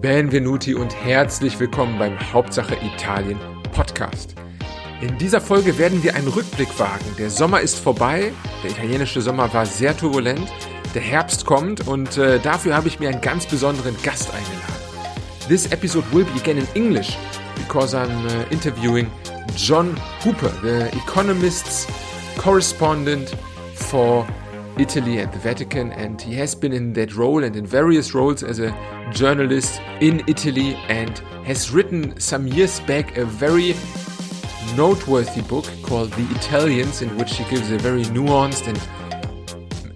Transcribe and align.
benvenuti 0.00 0.74
und 0.74 0.94
herzlich 0.94 1.58
willkommen 1.58 1.98
beim 1.98 2.16
Hauptsache 2.32 2.76
Italien 2.76 3.38
Podcast. 3.72 4.36
In 5.00 5.18
dieser 5.18 5.40
Folge 5.40 5.76
werden 5.76 6.02
wir 6.04 6.14
einen 6.14 6.28
Rückblick 6.28 6.78
wagen. 6.78 7.04
Der 7.18 7.30
Sommer 7.30 7.60
ist 7.60 7.78
vorbei, 7.80 8.32
der 8.62 8.70
italienische 8.70 9.20
Sommer 9.20 9.52
war 9.52 9.66
sehr 9.66 9.96
turbulent, 9.96 10.48
der 10.94 11.02
Herbst 11.02 11.46
kommt 11.46 11.88
und 11.88 12.16
äh, 12.16 12.38
dafür 12.38 12.76
habe 12.76 12.86
ich 12.86 13.00
mir 13.00 13.08
einen 13.08 13.20
ganz 13.20 13.46
besonderen 13.46 13.96
Gast 14.02 14.32
eingeladen. 14.32 15.48
This 15.48 15.66
episode 15.72 16.06
will 16.12 16.24
be 16.24 16.40
again 16.40 16.58
in 16.58 16.68
English 16.74 17.16
because 17.56 17.96
I'm 17.96 18.24
uh, 18.26 18.44
interviewing 18.50 19.10
John 19.56 19.96
Hooper, 20.24 20.52
the 20.62 20.96
Economist's 20.96 21.88
correspondent 22.36 23.36
for 23.74 24.24
Italy 24.78 25.18
and 25.18 25.32
the 25.32 25.38
Vatican, 25.38 25.92
and 25.92 26.20
he 26.20 26.34
has 26.34 26.54
been 26.54 26.72
in 26.72 26.92
that 26.94 27.14
role 27.14 27.44
and 27.44 27.56
in 27.56 27.66
various 27.66 28.14
roles 28.14 28.42
as 28.42 28.58
a 28.58 28.70
journalist 29.12 29.80
in 30.00 30.22
Italy 30.26 30.74
and 30.88 31.18
has 31.44 31.70
written 31.70 32.18
some 32.20 32.46
years 32.46 32.80
back 32.80 33.16
a 33.16 33.24
very 33.24 33.74
noteworthy 34.76 35.42
book 35.42 35.66
called 35.82 36.10
The 36.12 36.26
Italians, 36.36 37.02
in 37.02 37.16
which 37.16 37.36
he 37.36 37.44
gives 37.44 37.70
a 37.70 37.78
very 37.78 38.04
nuanced 38.04 38.66
and 38.68 38.78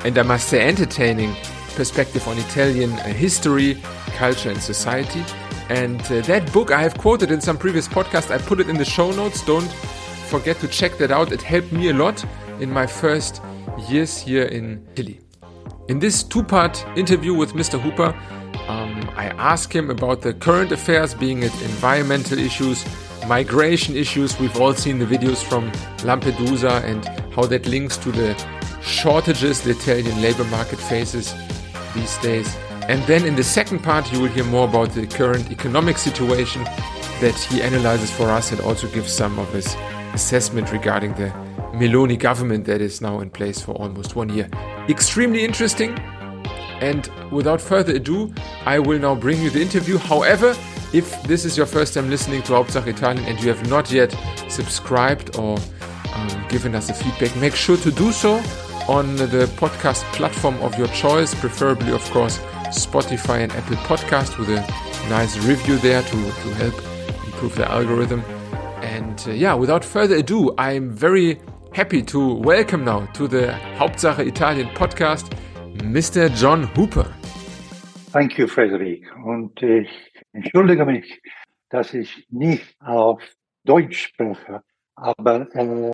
and 0.05 0.19
I 0.19 0.23
must 0.23 0.48
say 0.48 0.66
entertaining 0.66 1.37
perspective 1.77 2.27
on 2.27 2.37
Italian 2.37 2.91
uh, 2.93 3.05
history, 3.05 3.80
culture, 4.16 4.51
and 4.51 4.60
society. 4.60 5.24
And 5.69 6.01
uh, 6.02 6.23
that 6.23 6.52
book 6.52 6.73
I 6.73 6.83
have 6.83 6.99
quoted 6.99 7.30
in 7.30 7.41
some 7.41 7.57
previous 7.57 7.87
podcast. 7.87 8.30
I 8.33 8.38
put 8.38 8.59
it 8.59 8.69
in 8.69 8.77
the 8.77 8.85
show 8.85 9.12
notes. 9.12 9.45
Don't 9.46 9.71
forget 10.29 10.59
to 10.59 10.66
check 10.69 10.99
that 10.99 11.12
out. 11.12 11.30
It 11.30 11.41
helped 11.41 11.71
me 11.71 11.91
a 11.91 11.95
lot 11.95 12.24
in 12.60 12.71
my 12.71 12.87
first 12.87 13.41
years 13.89 14.19
here 14.19 14.45
in 14.45 14.87
Italy. 14.93 15.21
In 15.89 15.99
this 15.99 16.23
two 16.23 16.43
part 16.43 16.85
interview 16.97 17.35
with 17.35 17.53
Mr. 17.53 17.81
Hooper, 17.81 18.15
um, 18.69 19.11
I 19.17 19.27
ask 19.39 19.75
him 19.75 19.91
about 19.91 20.23
the 20.23 20.33
current 20.33 20.73
affairs, 20.73 21.15
being 21.15 21.43
it 21.43 21.53
environmental 21.63 22.39
issues, 22.39 22.85
migration 23.27 23.97
issues. 23.97 24.39
We've 24.39 24.61
all 24.61 24.74
seen 24.74 24.99
the 24.99 25.07
videos 25.07 25.43
from 25.43 25.71
Lampedusa 25.99 26.85
and 26.85 27.05
how 27.35 27.45
that 27.47 27.66
links 27.66 27.97
to 27.99 28.13
the 28.13 28.35
shortages 28.83 29.63
the 29.63 29.71
Italian 29.71 30.21
labor 30.21 30.45
market 30.45 30.79
faces 30.79 31.35
these 31.95 32.17
days. 32.19 32.57
And 32.89 33.02
then 33.05 33.24
in 33.24 33.37
the 33.37 33.45
second 33.45 33.80
part, 33.80 34.13
you 34.13 34.21
will 34.21 34.29
hear 34.29 34.45
more 34.45 34.69
about 34.69 34.91
the 34.91 35.07
current 35.07 35.51
economic 35.51 35.99
situation 35.99 36.65
that 37.21 37.39
he 37.49 37.63
analyzes 37.63 38.11
for 38.11 38.29
us 38.30 38.51
and 38.51 38.61
also 38.61 38.89
gives 38.89 39.13
some 39.13 39.39
of 39.39 39.52
his 39.52 39.77
assessment 40.15 40.73
regarding 40.73 41.15
the 41.15 41.33
Meloni 41.73 42.18
government 42.18 42.65
that 42.66 42.80
is 42.80 43.01
now 43.01 43.20
in 43.20 43.30
place 43.30 43.60
for 43.60 43.73
almost 43.73 44.15
one 44.16 44.28
year. 44.28 44.48
Extremely 44.88 45.45
interesting. 45.45 45.98
And 46.80 47.09
without 47.30 47.60
further 47.60 47.95
ado, 47.95 48.32
I 48.66 48.78
will 48.78 48.98
now 48.98 49.15
bring 49.15 49.40
you 49.40 49.51
the 49.51 49.62
interview. 49.62 49.98
However, 49.98 50.56
if 50.93 51.23
this 51.23 51.45
is 51.45 51.56
your 51.56 51.66
first 51.66 51.95
time 51.95 52.10
listening 52.10 52.43
to 52.43 52.52
Hauptsache 52.52 52.88
Italien 52.88 53.24
and 53.24 53.40
you 53.43 53.48
have 53.48 53.68
not 53.70 53.90
yet 53.90 54.15
subscribed 54.48 55.38
or 55.38 55.59
um, 56.15 56.45
given 56.48 56.74
us 56.74 56.90
a 56.90 56.95
feedback, 56.95 57.34
make 57.37 57.54
sure 57.54 57.76
to 57.78 57.90
do 57.90 58.12
so 58.12 58.34
on 58.88 59.16
the 59.16 59.48
podcast 59.56 60.02
platform 60.12 60.56
of 60.56 60.76
your 60.76 60.88
choice, 60.88 61.34
preferably, 61.34 61.93
of 61.93 62.02
course, 62.10 62.38
Spotify 62.68 63.40
and 63.40 63.52
Apple 63.52 63.76
Podcast 63.76 64.38
with 64.38 64.48
a 64.50 64.60
nice 65.09 65.37
review 65.47 65.78
there 65.78 66.03
to, 66.03 66.10
to 66.10 66.54
help 66.54 66.75
improve 67.26 67.54
the 67.54 67.70
algorithm. 67.70 68.20
And 68.82 69.22
uh, 69.28 69.31
yeah, 69.31 69.54
without 69.54 69.84
further 69.84 70.16
ado, 70.16 70.53
I'm 70.59 70.91
very 70.91 71.38
happy 71.75 72.03
to 72.03 72.34
welcome 72.34 72.84
now 72.84 73.06
to 73.15 73.26
the 73.26 73.47
Hauptsache 73.78 74.26
Italien 74.26 74.69
podcast 74.75 75.32
Mr. 75.78 76.28
John 76.28 76.65
Hooper. 76.76 77.10
Thank 78.12 78.37
you, 78.37 78.47
Frederik. 78.47 79.04
Und 79.25 79.62
ich 79.62 79.88
entschuldige 80.32 80.84
mich, 80.84 81.22
dass 81.70 81.94
ich 81.94 82.26
nicht 82.28 82.76
auf 82.82 83.22
Deutsch 83.65 84.09
spreche, 84.09 84.62
aber 84.97 85.48
äh, 85.54 85.93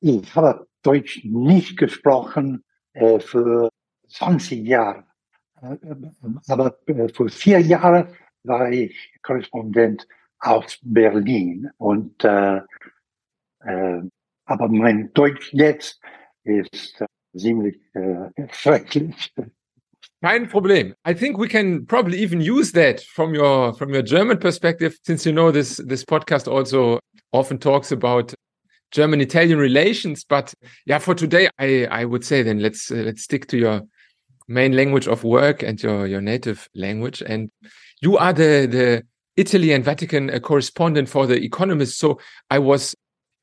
ich 0.00 0.32
habe 0.36 0.68
Deutsch 0.82 1.24
nicht 1.24 1.76
gesprochen 1.76 2.62
äh, 2.92 3.18
für 3.18 3.68
20 4.10 4.64
Jahre. 4.64 5.04
Äh, 5.60 5.76
aber 6.46 6.78
äh, 6.86 7.08
vor 7.08 7.28
vier 7.28 7.60
Jahren 7.60 8.14
war 8.44 8.70
ich 8.70 9.12
Korrespondent 9.22 10.06
aus 10.38 10.78
Berlin 10.82 11.68
und 11.78 12.24
äh, 12.24 12.60
äh, 13.64 14.02
aber 14.50 14.68
mein 14.68 15.12
Deutsch 15.14 15.52
jetzt 15.52 16.00
ist 16.44 17.00
äh, 17.00 17.06
ziemlich 17.36 17.76
äh, 17.94 18.30
schrecklich. 18.52 19.32
Kein 20.22 20.48
Problem. 20.48 20.94
I 21.06 21.14
think 21.14 21.38
we 21.38 21.48
can 21.48 21.86
probably 21.86 22.18
even 22.18 22.40
use 22.40 22.72
that 22.72 23.00
from 23.00 23.34
your 23.34 23.72
from 23.74 23.94
your 23.94 24.02
German 24.02 24.38
perspective, 24.38 24.98
since 25.02 25.24
you 25.24 25.32
know 25.32 25.50
this 25.50 25.78
this 25.78 26.04
podcast 26.04 26.46
also 26.46 26.98
often 27.32 27.58
talks 27.58 27.90
about 27.90 28.34
German 28.90 29.22
Italian 29.22 29.58
relations. 29.58 30.24
But 30.24 30.52
yeah, 30.84 30.98
for 30.98 31.14
today, 31.14 31.48
I 31.58 31.86
I 31.90 32.04
would 32.04 32.22
say 32.22 32.42
then 32.42 32.60
let's 32.60 32.90
uh, 32.90 33.02
let's 33.06 33.22
stick 33.22 33.46
to 33.48 33.56
your 33.56 33.82
main 34.46 34.72
language 34.72 35.08
of 35.08 35.24
work 35.24 35.62
and 35.62 35.82
your 35.82 36.06
your 36.06 36.20
native 36.20 36.68
language. 36.74 37.22
And 37.22 37.50
you 38.02 38.18
are 38.18 38.34
the 38.34 38.66
the 38.66 39.02
Italy 39.36 39.72
and 39.72 39.82
Vatican 39.82 40.28
uh, 40.28 40.38
correspondent 40.38 41.08
for 41.08 41.26
the 41.26 41.42
Economist. 41.42 41.98
So 41.98 42.20
I 42.50 42.58
was 42.58 42.94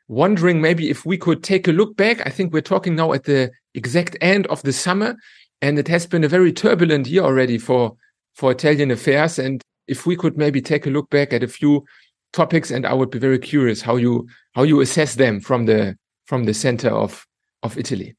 wondering 0.08 0.62
maybe 0.62 0.90
if 0.90 1.06
we 1.06 1.18
could 1.18 1.44
take 1.44 1.68
a 1.68 1.72
look 1.72 1.96
back. 1.98 2.26
I 2.26 2.30
think 2.30 2.54
we're 2.54 2.62
talking 2.62 2.96
now 2.96 3.14
at 3.14 3.26
the 3.26 3.52
exact 3.74 4.18
end 4.22 4.48
of 4.48 4.62
the 4.64 4.74
summer, 4.74 5.16
and 5.62 5.78
it 5.78 5.88
has 5.88 6.06
been 6.06 6.24
a 6.24 6.30
very 6.30 6.52
turbulent 6.52 7.08
year 7.08 7.24
already 7.24 7.58
for 7.58 7.96
for 8.36 8.52
Italian 8.52 8.92
affairs. 8.92 9.40
And 9.40 9.62
if 9.88 10.06
we 10.06 10.16
could 10.16 10.38
maybe 10.38 10.62
take 10.62 10.86
a 10.86 10.90
look 10.90 11.10
back 11.10 11.34
at 11.34 11.44
a 11.44 11.48
few 11.48 11.86
topics, 12.34 12.72
and 12.72 12.86
I 12.86 12.94
would 12.94 13.10
be 13.10 13.20
very 13.20 13.40
curious 13.40 13.82
how 13.82 13.96
you 13.96 14.28
how 14.54 14.64
you 14.64 14.82
assess 14.82 15.16
them 15.16 15.40
from 15.40 15.66
the 15.66 15.98
from 16.26 16.46
the 16.46 16.54
center 16.54 16.90
of 16.90 17.26
of 17.64 17.78
Italy. 17.78 18.16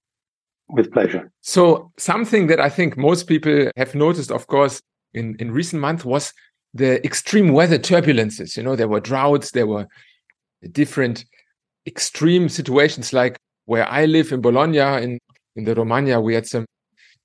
With 0.71 0.93
pleasure. 0.93 1.31
So 1.41 1.93
something 1.97 2.49
that 2.49 2.61
I 2.61 2.69
think 2.69 2.99
most 2.99 3.27
people 3.27 3.71
have 3.77 3.95
noticed, 3.95 4.31
of 4.31 4.47
course, 4.47 4.83
in 5.15 5.37
in 5.39 5.51
recent 5.53 5.81
months 5.81 6.05
was 6.05 6.33
the 6.75 7.05
extreme 7.05 7.53
weather 7.53 7.79
turbulences. 7.79 8.57
You 8.57 8.63
know, 8.63 8.77
there 8.77 8.89
were 8.89 9.01
droughts, 9.01 9.53
there 9.53 9.67
were 9.67 9.87
different 10.73 11.25
extreme 11.87 12.49
situations 12.49 13.13
like 13.13 13.37
where 13.65 13.89
I 13.89 14.07
live 14.07 14.33
in 14.33 14.41
Bologna 14.41 14.79
in 14.79 15.19
in 15.57 15.65
the 15.65 15.75
Romagna 15.75 16.21
we 16.21 16.35
had 16.35 16.47
some 16.47 16.67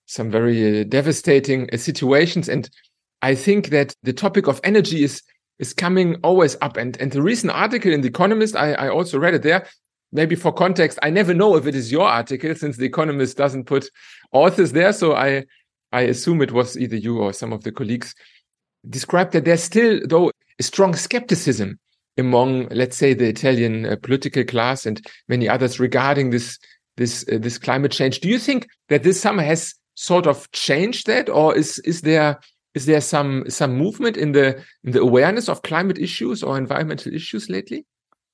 some 0.05 0.29
very 0.29 0.81
uh, 0.81 0.83
devastating 0.83 1.69
uh, 1.71 1.77
situations. 1.77 2.49
And 2.49 2.69
I 3.21 3.35
think 3.35 3.69
that 3.69 3.95
the 4.03 4.13
topic 4.13 4.47
of 4.47 4.59
energy 4.63 5.03
is 5.03 5.21
is 5.59 5.73
coming 5.73 6.15
always 6.23 6.57
up. 6.61 6.77
And 6.77 6.99
and 6.99 7.11
the 7.11 7.21
recent 7.21 7.53
article 7.53 7.91
in 7.91 8.01
the 8.01 8.09
Economist 8.09 8.55
I 8.55 8.73
I 8.73 8.89
also 8.89 9.19
read 9.19 9.33
it 9.33 9.43
there. 9.43 9.65
Maybe 10.11 10.35
for 10.35 10.51
context 10.51 10.99
I 11.01 11.09
never 11.09 11.33
know 11.33 11.55
if 11.55 11.65
it 11.65 11.75
is 11.75 11.91
your 11.91 12.07
article 12.07 12.53
since 12.55 12.77
the 12.77 12.85
Economist 12.85 13.37
doesn't 13.37 13.65
put 13.65 13.89
authors 14.31 14.71
there. 14.71 14.93
So 14.93 15.15
I 15.15 15.45
I 15.91 16.01
assume 16.01 16.41
it 16.41 16.51
was 16.51 16.77
either 16.77 16.95
you 16.95 17.19
or 17.19 17.33
some 17.33 17.53
of 17.53 17.63
the 17.63 17.71
colleagues 17.71 18.13
described 18.89 19.31
that 19.33 19.45
there's 19.45 19.63
still 19.63 20.01
though 20.05 20.31
a 20.59 20.63
strong 20.63 20.95
skepticism 20.95 21.79
among, 22.17 22.67
let's 22.69 22.97
say, 22.97 23.13
the 23.13 23.27
Italian 23.27 23.85
uh, 23.85 23.95
political 24.01 24.43
class 24.43 24.85
and 24.85 25.05
many 25.27 25.49
others 25.49 25.79
regarding 25.79 26.29
this 26.29 26.59
this 26.97 27.25
uh, 27.31 27.37
this 27.39 27.57
climate 27.57 27.91
change. 27.91 28.19
Do 28.19 28.29
you 28.29 28.39
think 28.39 28.67
that 28.89 29.03
this 29.03 29.19
summer 29.19 29.43
has 29.43 29.73
sort 29.95 30.27
of 30.27 30.51
changed 30.51 31.07
that, 31.07 31.29
or 31.29 31.55
is 31.55 31.79
is 31.79 32.01
there 32.01 32.39
is 32.75 32.85
there 32.85 33.01
some 33.01 33.49
some 33.49 33.77
movement 33.77 34.17
in 34.17 34.33
the 34.33 34.57
in 34.83 34.91
the 34.91 35.01
awareness 35.01 35.49
of 35.49 35.61
climate 35.63 35.97
issues 35.97 36.43
or 36.43 36.57
environmental 36.57 37.13
issues 37.13 37.49
lately? 37.49 37.85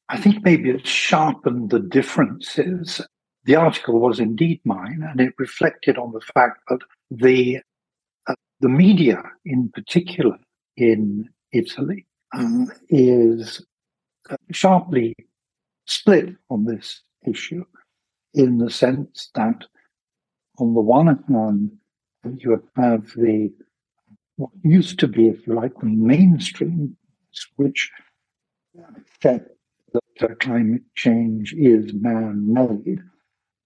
I 0.09 0.17
think 0.17 0.43
maybe 0.43 0.69
it 0.71 0.87
sharpened 0.87 1.69
the 1.69 1.79
differences. 1.79 3.01
The 3.45 3.55
article 3.55 3.99
was 3.99 4.19
indeed 4.19 4.59
mine, 4.65 5.03
and 5.07 5.21
it 5.21 5.33
reflected 5.37 5.97
on 5.97 6.11
the 6.11 6.21
fact 6.21 6.61
that 6.69 6.79
the 7.11 7.59
uh, 8.27 8.35
the 8.59 8.69
media, 8.69 9.23
in 9.45 9.69
particular 9.69 10.37
in 10.75 11.29
Italy, 11.51 12.05
um, 12.33 12.71
is 12.89 13.65
sharply 14.51 15.15
split 15.85 16.35
on 16.49 16.65
this 16.65 17.01
issue 17.25 17.65
in 18.33 18.57
the 18.57 18.69
sense 18.69 19.29
that, 19.35 19.65
on 20.59 20.73
the 20.73 20.81
one 20.81 21.07
hand, 21.27 21.71
you 22.37 22.61
have 22.75 23.07
the 23.15 23.51
what 24.35 24.51
used 24.63 24.99
to 24.99 25.07
be, 25.07 25.27
if 25.27 25.45
you 25.45 25.53
like, 25.53 25.73
the 25.79 25.85
mainstream, 25.85 26.95
which 27.57 27.91
said 29.21 29.45
that 30.19 30.39
climate 30.39 30.83
change 30.95 31.53
is 31.53 31.93
man-made. 31.93 32.99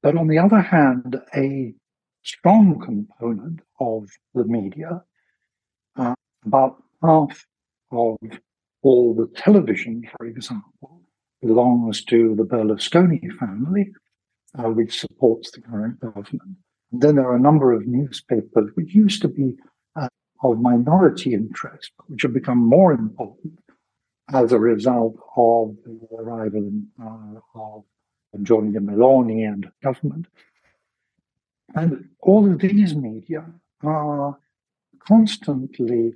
But 0.01 0.17
on 0.17 0.27
the 0.27 0.39
other 0.39 0.61
hand, 0.61 1.21
a 1.35 1.73
strong 2.23 2.79
component 2.79 3.59
of 3.79 4.09
the 4.33 4.45
media, 4.45 5.03
uh, 5.95 6.15
about 6.45 6.81
half 7.03 7.45
of 7.91 8.17
all 8.83 9.15
the 9.15 9.27
television, 9.35 10.03
for 10.17 10.25
example, 10.25 11.01
belongs 11.41 12.03
to 12.05 12.35
the 12.35 12.43
Berlusconi 12.43 13.31
family, 13.37 13.91
uh, 14.57 14.69
which 14.69 14.99
supports 14.99 15.51
the 15.51 15.61
current 15.61 15.99
government. 15.99 16.57
And 16.91 17.01
then 17.01 17.15
there 17.15 17.27
are 17.27 17.35
a 17.35 17.39
number 17.39 17.73
of 17.73 17.87
newspapers 17.87 18.69
which 18.75 18.93
used 18.93 19.21
to 19.23 19.27
be 19.27 19.55
uh, 19.95 20.07
of 20.43 20.59
minority 20.59 21.33
interests, 21.33 21.91
which 22.07 22.21
have 22.21 22.33
become 22.33 22.59
more 22.59 22.91
important 22.91 23.59
as 24.31 24.51
a 24.51 24.59
result 24.59 25.15
of 25.35 25.75
the 25.85 26.15
arrival 26.17 26.59
in, 26.59 26.87
uh, 27.01 27.39
of 27.55 27.83
Giorgia 28.37 28.79
Meloni 28.79 29.47
and 29.47 29.69
government. 29.81 30.27
And 31.75 32.09
all 32.21 32.51
of 32.51 32.59
these 32.59 32.95
media 32.95 33.45
are 33.83 34.37
constantly 35.07 36.13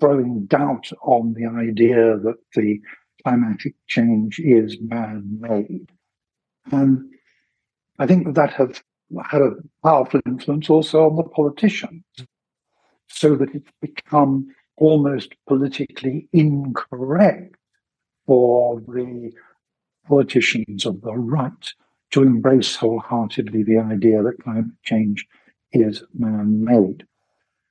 throwing 0.00 0.46
doubt 0.46 0.90
on 1.02 1.34
the 1.34 1.46
idea 1.46 2.16
that 2.18 2.38
the 2.54 2.80
climatic 3.22 3.74
change 3.86 4.38
is 4.38 4.76
man-made. 4.80 5.90
And 6.70 7.10
I 7.98 8.06
think 8.06 8.26
that 8.26 8.34
that 8.34 8.52
has 8.54 8.82
had 9.30 9.42
a 9.42 9.56
powerful 9.82 10.20
influence 10.26 10.68
also 10.70 11.08
on 11.08 11.16
the 11.16 11.24
politicians, 11.24 12.04
so 13.08 13.34
that 13.36 13.54
it's 13.54 13.70
become 13.80 14.48
almost 14.76 15.34
politically 15.48 16.28
incorrect 16.32 17.56
for 18.26 18.80
the 18.80 19.32
politicians 20.06 20.86
of 20.86 21.00
the 21.00 21.14
right 21.14 21.72
to 22.10 22.22
embrace 22.22 22.76
wholeheartedly 22.76 23.62
the 23.62 23.78
idea 23.78 24.22
that 24.22 24.42
climate 24.42 24.66
change 24.84 25.26
is 25.72 26.02
man 26.14 26.62
made. 26.62 27.04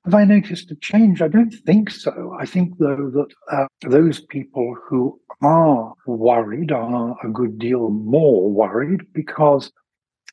Have 0.08 0.16
I 0.16 0.24
noticed 0.24 0.72
a 0.72 0.76
change? 0.76 1.22
I 1.22 1.28
don't 1.28 1.54
think 1.66 1.90
so. 1.90 2.34
I 2.40 2.46
think, 2.46 2.78
though, 2.78 3.12
that 3.14 3.28
uh, 3.52 3.68
those 3.86 4.22
people 4.22 4.74
who 4.88 5.20
are 5.42 5.94
worried 6.06 6.72
are 6.72 7.18
a 7.26 7.30
good 7.30 7.60
deal 7.60 7.90
more 7.90 8.50
worried 8.50 9.02
because, 9.12 9.70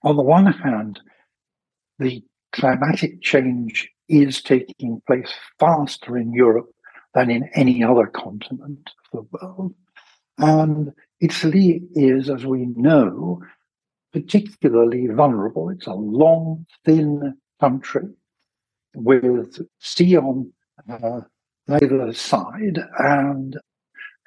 on 0.04 0.14
the 0.14 0.22
one 0.22 0.46
hand, 0.46 1.00
the 1.98 2.22
climatic 2.52 3.20
change 3.20 3.90
is 4.08 4.42
taking 4.42 5.02
place 5.08 5.34
faster 5.58 6.16
in 6.18 6.32
Europe 6.32 6.70
than 7.12 7.28
in 7.28 7.50
any 7.54 7.82
other 7.82 8.06
continent 8.06 8.90
of 9.12 9.26
the 9.32 9.38
world. 9.44 9.74
And 10.38 10.92
Italy 11.20 11.82
is, 11.96 12.30
as 12.30 12.46
we 12.46 12.66
know, 12.76 13.42
particularly 14.12 15.08
vulnerable. 15.08 15.68
It's 15.70 15.88
a 15.88 15.94
long, 15.94 16.64
thin 16.84 17.34
country 17.60 18.04
with 18.94 19.60
sea 19.78 20.16
on 20.16 20.52
uh, 20.88 21.20
either 21.68 22.12
side 22.12 22.78
and 22.98 23.58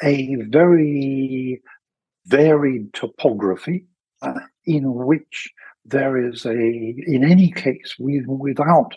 a 0.04 0.36
very 0.50 1.62
varied 2.26 2.94
topography 2.94 3.86
uh, 4.22 4.40
in 4.66 4.94
which 4.94 5.52
there 5.86 6.18
is 6.18 6.46
a, 6.46 6.52
in 6.52 7.24
any 7.24 7.52
case, 7.52 7.96
without 8.00 8.94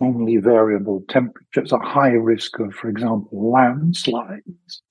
only 0.00 0.38
variable 0.38 1.04
temperatures, 1.08 1.72
a 1.72 1.78
high 1.78 2.08
risk 2.08 2.58
of, 2.58 2.74
for 2.74 2.88
example, 2.88 3.52
landslides. 3.52 4.82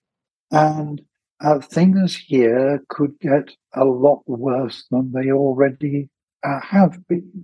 And 0.51 1.01
uh, 1.41 1.59
things 1.59 2.15
here 2.15 2.81
could 2.87 3.19
get 3.19 3.49
a 3.73 3.83
lot 3.83 4.23
worse 4.27 4.85
than 4.91 5.11
they 5.11 5.31
already 5.31 6.09
uh, 6.43 6.61
have 6.61 7.05
been. 7.07 7.43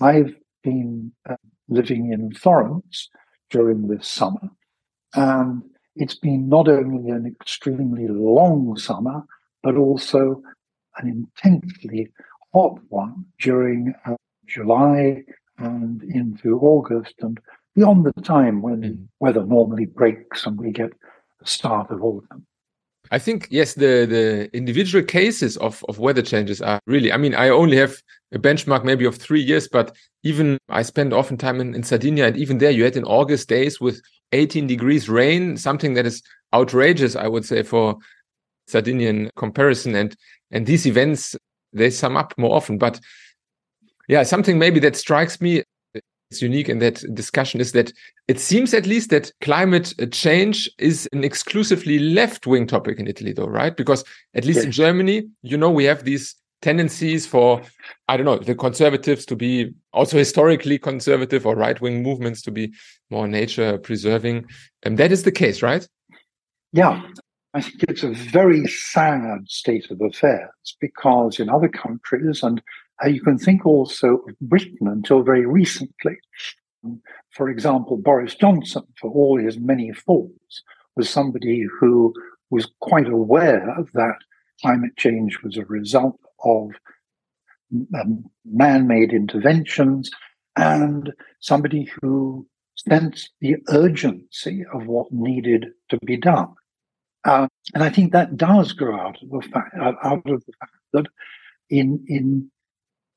I've 0.00 0.34
been 0.62 1.12
uh, 1.28 1.36
living 1.68 2.12
in 2.12 2.32
Florence 2.32 3.08
during 3.50 3.88
this 3.88 4.06
summer, 4.06 4.50
and 5.14 5.62
it's 5.96 6.14
been 6.14 6.48
not 6.48 6.68
only 6.68 7.10
an 7.10 7.26
extremely 7.26 8.06
long 8.08 8.76
summer, 8.76 9.22
but 9.62 9.76
also 9.76 10.42
an 10.98 11.08
intensely 11.08 12.08
hot 12.52 12.78
one 12.88 13.24
during 13.40 13.94
uh, 14.06 14.14
July 14.46 15.22
and 15.58 16.02
into 16.02 16.58
August 16.60 17.14
and 17.20 17.38
beyond 17.74 18.06
the 18.06 18.22
time 18.22 18.62
when 18.62 18.82
mm. 18.82 19.06
weather 19.20 19.44
normally 19.44 19.86
breaks 19.86 20.46
and 20.46 20.58
we 20.58 20.70
get 20.70 20.90
the 21.40 21.46
start 21.46 21.90
of 21.90 22.02
autumn. 22.02 22.46
I 23.10 23.18
think 23.18 23.48
yes, 23.50 23.74
the 23.74 24.06
the 24.06 24.50
individual 24.56 25.04
cases 25.04 25.56
of 25.58 25.84
of 25.88 25.98
weather 25.98 26.22
changes 26.22 26.60
are 26.60 26.80
really. 26.86 27.12
I 27.12 27.16
mean, 27.16 27.34
I 27.34 27.48
only 27.48 27.76
have 27.76 27.96
a 28.32 28.38
benchmark 28.38 28.84
maybe 28.84 29.04
of 29.04 29.16
three 29.16 29.40
years, 29.40 29.68
but 29.68 29.96
even 30.22 30.58
I 30.68 30.82
spend 30.82 31.12
often 31.12 31.36
time 31.36 31.60
in, 31.60 31.74
in 31.74 31.82
Sardinia, 31.82 32.26
and 32.26 32.36
even 32.36 32.58
there 32.58 32.70
you 32.70 32.84
had 32.84 32.96
in 32.96 33.04
August 33.04 33.48
days 33.48 33.80
with 33.80 34.02
18 34.32 34.66
degrees 34.66 35.08
rain, 35.08 35.56
something 35.56 35.94
that 35.94 36.06
is 36.06 36.22
outrageous, 36.52 37.16
I 37.16 37.28
would 37.28 37.44
say, 37.44 37.62
for 37.62 37.96
Sardinian 38.66 39.30
comparison. 39.36 39.94
And 39.94 40.16
and 40.50 40.66
these 40.66 40.86
events 40.86 41.36
they 41.72 41.90
sum 41.90 42.16
up 42.16 42.34
more 42.36 42.54
often. 42.54 42.78
But 42.78 43.00
yeah, 44.08 44.22
something 44.22 44.58
maybe 44.58 44.80
that 44.80 44.96
strikes 44.96 45.40
me 45.40 45.62
is 46.30 46.42
unique 46.42 46.68
in 46.68 46.78
that 46.80 47.02
discussion 47.14 47.60
is 47.60 47.72
that 47.72 47.92
it 48.26 48.38
seems 48.38 48.74
at 48.74 48.86
least 48.86 49.10
that 49.10 49.32
climate 49.40 49.94
uh, 50.00 50.06
change 50.06 50.70
is 50.78 51.08
an 51.12 51.24
exclusively 51.24 51.98
left 51.98 52.46
wing 52.46 52.66
topic 52.66 52.98
in 52.98 53.06
Italy, 53.06 53.32
though, 53.32 53.46
right? 53.46 53.76
Because 53.76 54.04
at 54.34 54.44
least 54.44 54.58
yes. 54.58 54.64
in 54.66 54.72
Germany, 54.72 55.28
you 55.42 55.56
know, 55.56 55.70
we 55.70 55.84
have 55.84 56.04
these 56.04 56.34
tendencies 56.60 57.26
for, 57.26 57.62
I 58.08 58.16
don't 58.16 58.26
know, 58.26 58.38
the 58.38 58.54
conservatives 58.54 59.24
to 59.26 59.36
be 59.36 59.72
also 59.92 60.18
historically 60.18 60.78
conservative 60.78 61.46
or 61.46 61.54
right 61.54 61.80
wing 61.80 62.02
movements 62.02 62.42
to 62.42 62.50
be 62.50 62.72
more 63.10 63.28
nature 63.28 63.78
preserving. 63.78 64.46
And 64.82 64.98
that 64.98 65.12
is 65.12 65.22
the 65.22 65.32
case, 65.32 65.62
right? 65.62 65.86
Yeah. 66.72 67.02
I 67.54 67.62
think 67.62 67.84
it's 67.84 68.02
a 68.02 68.10
very 68.10 68.66
sad 68.66 69.48
state 69.48 69.90
of 69.90 70.00
affairs 70.02 70.76
because 70.80 71.40
in 71.40 71.48
other 71.48 71.68
countries, 71.68 72.42
and 72.42 72.60
uh, 73.02 73.08
you 73.08 73.20
can 73.20 73.38
think 73.38 73.64
also 73.66 74.16
of 74.28 74.38
Britain 74.40 74.88
until 74.88 75.22
very 75.22 75.46
recently. 75.46 76.16
For 77.30 77.48
example, 77.48 77.96
Boris 77.96 78.34
Johnson, 78.34 78.84
for 79.00 79.10
all 79.10 79.38
his 79.38 79.58
many 79.58 79.92
faults, 79.92 80.62
was 80.96 81.08
somebody 81.08 81.64
who 81.80 82.14
was 82.50 82.70
quite 82.80 83.08
aware 83.08 83.76
that 83.94 84.16
climate 84.60 84.96
change 84.96 85.42
was 85.42 85.56
a 85.56 85.64
result 85.64 86.18
of 86.44 86.70
um, 87.94 88.24
man 88.44 88.86
made 88.86 89.12
interventions 89.12 90.10
and 90.56 91.12
somebody 91.40 91.90
who 92.00 92.46
sensed 92.88 93.30
the 93.40 93.56
urgency 93.68 94.64
of 94.72 94.86
what 94.86 95.12
needed 95.12 95.66
to 95.88 95.98
be 96.04 96.16
done. 96.16 96.48
Uh, 97.24 97.46
and 97.74 97.82
I 97.82 97.90
think 97.90 98.12
that 98.12 98.36
does 98.36 98.72
grow 98.72 98.98
out 98.98 99.22
of 99.22 99.30
the 99.30 99.48
fact, 99.52 99.74
out 99.76 100.22
of 100.30 100.44
the 100.46 100.52
fact 100.60 100.72
that 100.92 101.06
in, 101.68 102.04
in 102.08 102.50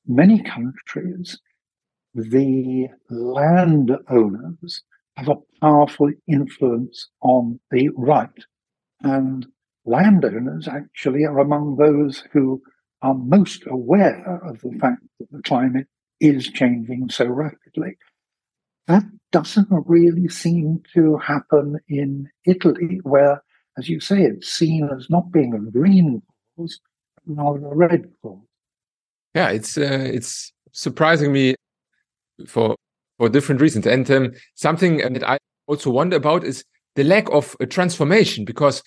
many 0.06 0.42
countries, 0.42 1.38
the 2.14 2.88
landowners 3.10 4.82
have 5.16 5.28
a 5.28 5.36
powerful 5.60 6.10
influence 6.26 7.08
on 7.20 7.60
the 7.70 7.88
right. 7.96 8.28
And 9.02 9.46
landowners 9.84 10.68
actually 10.68 11.24
are 11.24 11.38
among 11.38 11.76
those 11.76 12.24
who 12.32 12.62
are 13.02 13.14
most 13.14 13.64
aware 13.66 14.40
of 14.44 14.60
the 14.60 14.78
fact 14.78 15.02
that 15.18 15.30
the 15.30 15.42
climate 15.42 15.86
is 16.20 16.48
changing 16.48 17.08
so 17.10 17.26
rapidly. 17.26 17.96
That 18.86 19.04
doesn't 19.32 19.68
really 19.70 20.28
seem 20.28 20.82
to 20.94 21.16
happen 21.18 21.78
in 21.88 22.28
Italy, 22.46 23.00
where, 23.02 23.42
as 23.78 23.88
you 23.88 24.00
say, 24.00 24.22
it's 24.22 24.48
seen 24.48 24.88
as 24.96 25.08
not 25.10 25.32
being 25.32 25.54
a 25.54 25.70
green 25.70 26.22
cause, 26.56 26.80
rather 27.26 27.66
a 27.66 27.74
red 27.74 28.04
cause 28.22 28.40
yeah, 29.34 29.48
it's 29.48 29.78
uh, 29.78 30.08
it's 30.12 30.52
surprising 30.72 31.32
me 31.32 31.54
for 32.46 32.76
for 33.18 33.28
different 33.28 33.60
reasons. 33.60 33.86
And 33.86 34.10
um, 34.10 34.32
something 34.54 34.98
that 34.98 35.28
I 35.28 35.38
also 35.66 35.90
wonder 35.90 36.16
about 36.16 36.44
is 36.44 36.64
the 36.96 37.04
lack 37.04 37.30
of 37.30 37.56
a 37.60 37.66
transformation 37.66 38.44
because 38.44 38.82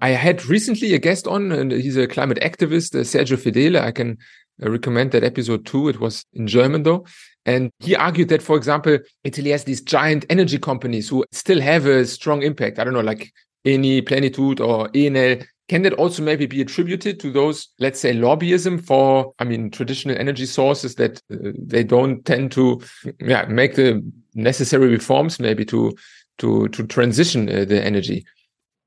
I 0.00 0.10
had 0.10 0.46
recently 0.46 0.94
a 0.94 0.98
guest 0.98 1.26
on, 1.26 1.50
and 1.50 1.72
he's 1.72 1.96
a 1.96 2.06
climate 2.06 2.38
activist, 2.40 2.94
uh, 2.94 3.02
Sergio 3.02 3.36
Fedele. 3.36 3.80
I 3.80 3.90
can 3.90 4.16
uh, 4.62 4.70
recommend 4.70 5.10
that 5.12 5.24
episode 5.24 5.66
too. 5.66 5.88
It 5.88 6.00
was 6.00 6.24
in 6.32 6.46
German 6.46 6.84
though. 6.84 7.04
And 7.46 7.70
he 7.80 7.96
argued 7.96 8.28
that, 8.28 8.42
for 8.42 8.56
example, 8.56 8.98
Italy 9.24 9.50
has 9.50 9.64
these 9.64 9.80
giant 9.80 10.26
energy 10.28 10.58
companies 10.58 11.08
who 11.08 11.24
still 11.32 11.60
have 11.60 11.86
a 11.86 12.04
strong 12.04 12.42
impact. 12.42 12.78
I 12.78 12.84
don't 12.84 12.92
know, 12.92 13.00
like 13.00 13.32
Eni, 13.66 14.06
Plenitude, 14.06 14.60
or 14.60 14.88
Enel, 14.90 15.44
can 15.68 15.82
that 15.82 15.92
also 15.94 16.22
maybe 16.22 16.46
be 16.46 16.62
attributed 16.62 17.20
to 17.20 17.30
those, 17.30 17.68
let's 17.78 18.00
say, 18.00 18.14
lobbyism 18.14 18.84
for, 18.84 19.34
I 19.38 19.44
mean, 19.44 19.70
traditional 19.70 20.16
energy 20.16 20.46
sources 20.46 20.94
that 20.94 21.20
uh, 21.30 21.52
they 21.58 21.84
don't 21.84 22.24
tend 22.24 22.52
to, 22.52 22.80
yeah, 23.20 23.44
make 23.46 23.74
the 23.74 24.02
necessary 24.34 24.88
reforms 24.88 25.38
maybe 25.38 25.64
to 25.66 25.94
to 26.38 26.68
to 26.68 26.86
transition 26.86 27.48
uh, 27.48 27.64
the 27.64 27.84
energy 27.84 28.24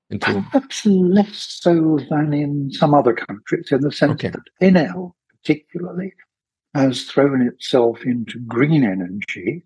into 0.10 0.34
perhaps 0.34 0.86
less 0.86 1.60
so 1.62 2.00
than 2.10 2.34
in 2.34 2.72
some 2.72 2.94
other 2.94 3.14
countries, 3.14 3.72
in 3.72 3.82
the 3.82 3.92
sense 3.92 4.14
okay. 4.14 4.30
that 4.30 4.44
Enel 4.62 5.14
particularly 5.30 6.14
has 6.74 7.04
thrown 7.04 7.42
itself 7.42 8.02
into 8.06 8.40
green 8.40 8.84
energy. 8.84 9.64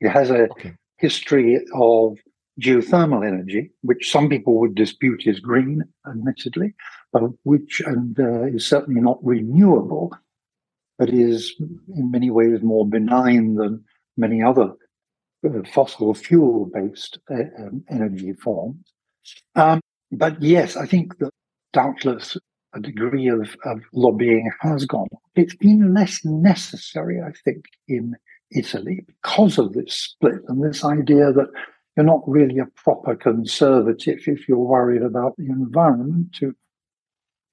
It 0.00 0.08
has 0.08 0.30
a 0.30 0.48
okay. 0.50 0.74
history 0.96 1.60
of 1.74 2.16
geothermal 2.60 3.26
energy, 3.26 3.70
which 3.82 4.10
some 4.10 4.28
people 4.28 4.58
would 4.58 4.74
dispute 4.74 5.22
is 5.26 5.40
green, 5.40 5.82
admittedly, 6.08 6.74
but 7.12 7.22
which 7.44 7.80
and 7.80 8.18
uh, 8.18 8.44
is 8.44 8.66
certainly 8.66 9.00
not 9.00 9.24
renewable, 9.24 10.12
but 10.98 11.08
is 11.10 11.54
in 11.94 12.10
many 12.10 12.30
ways 12.30 12.62
more 12.62 12.86
benign 12.86 13.54
than 13.54 13.84
many 14.16 14.42
other 14.42 14.72
uh, 15.44 15.62
fossil 15.72 16.14
fuel 16.14 16.70
based 16.72 17.18
uh, 17.30 17.44
um, 17.58 17.84
energy 17.90 18.32
forms. 18.34 18.92
Um, 19.54 19.80
but 20.10 20.40
yes, 20.42 20.76
I 20.76 20.86
think 20.86 21.18
that 21.18 21.30
doubtless 21.72 22.36
a 22.74 22.80
degree 22.80 23.28
of, 23.28 23.56
of 23.64 23.80
lobbying 23.92 24.50
has 24.60 24.86
gone. 24.86 25.08
It's 25.34 25.54
been 25.54 25.94
less 25.94 26.24
necessary, 26.24 27.20
I 27.20 27.32
think, 27.44 27.64
in 27.88 28.16
Italy 28.50 29.04
because 29.06 29.58
of 29.58 29.72
this 29.72 29.94
split 29.94 30.40
and 30.48 30.62
this 30.62 30.84
idea 30.84 31.32
that 31.32 31.48
you're 31.96 32.06
not 32.06 32.22
really 32.26 32.58
a 32.58 32.66
proper 32.66 33.14
conservative 33.14 34.20
if 34.26 34.48
you're 34.48 34.58
worried 34.58 35.02
about 35.02 35.36
the 35.36 35.46
environment 35.46 36.32
too. 36.32 36.54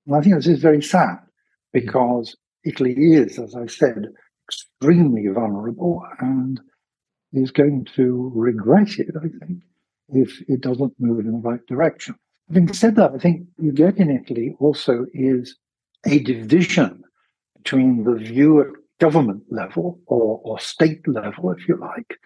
And 0.07 0.15
I 0.15 0.21
think 0.21 0.35
this 0.35 0.47
is 0.47 0.61
very 0.61 0.81
sad 0.81 1.17
hmm. 1.17 1.79
because 1.79 2.35
Italy 2.63 2.93
is, 3.13 3.39
as 3.39 3.55
I 3.55 3.67
said, 3.67 4.07
extremely 4.47 5.27
vulnerable 5.27 6.03
and 6.19 6.59
is 7.31 7.51
going 7.51 7.85
to 7.95 8.31
regret 8.33 8.97
it, 8.97 9.09
I 9.15 9.27
think, 9.45 9.61
if 10.09 10.41
it 10.47 10.61
doesn't 10.61 10.93
move 10.99 11.19
in 11.25 11.31
the 11.33 11.37
right 11.37 11.65
direction. 11.67 12.15
Having 12.47 12.73
said 12.73 12.95
that, 12.95 13.11
I 13.13 13.19
think 13.19 13.47
you 13.59 13.71
get 13.71 13.97
in 13.97 14.09
Italy 14.09 14.55
also 14.59 15.05
is 15.13 15.55
a 16.07 16.19
division 16.19 17.03
between 17.57 18.03
the 18.03 18.15
view 18.15 18.61
at 18.61 18.67
government 18.99 19.43
level 19.51 19.99
or, 20.07 20.41
or 20.43 20.59
state 20.59 21.07
level, 21.07 21.51
if 21.51 21.67
you 21.67 21.77
like, 21.77 22.17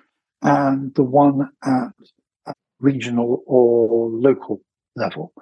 and 0.44 0.94
the 0.96 1.04
one 1.04 1.50
at 1.64 2.56
regional 2.80 3.44
or 3.48 4.10
local 4.10 4.62
level. 4.96 5.34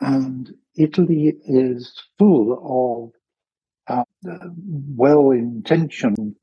And 0.00 0.54
Italy 0.76 1.34
is 1.46 2.00
full 2.18 3.12
of 3.88 3.96
uh, 3.96 4.48
well 4.94 5.30
intentioned 5.30 6.36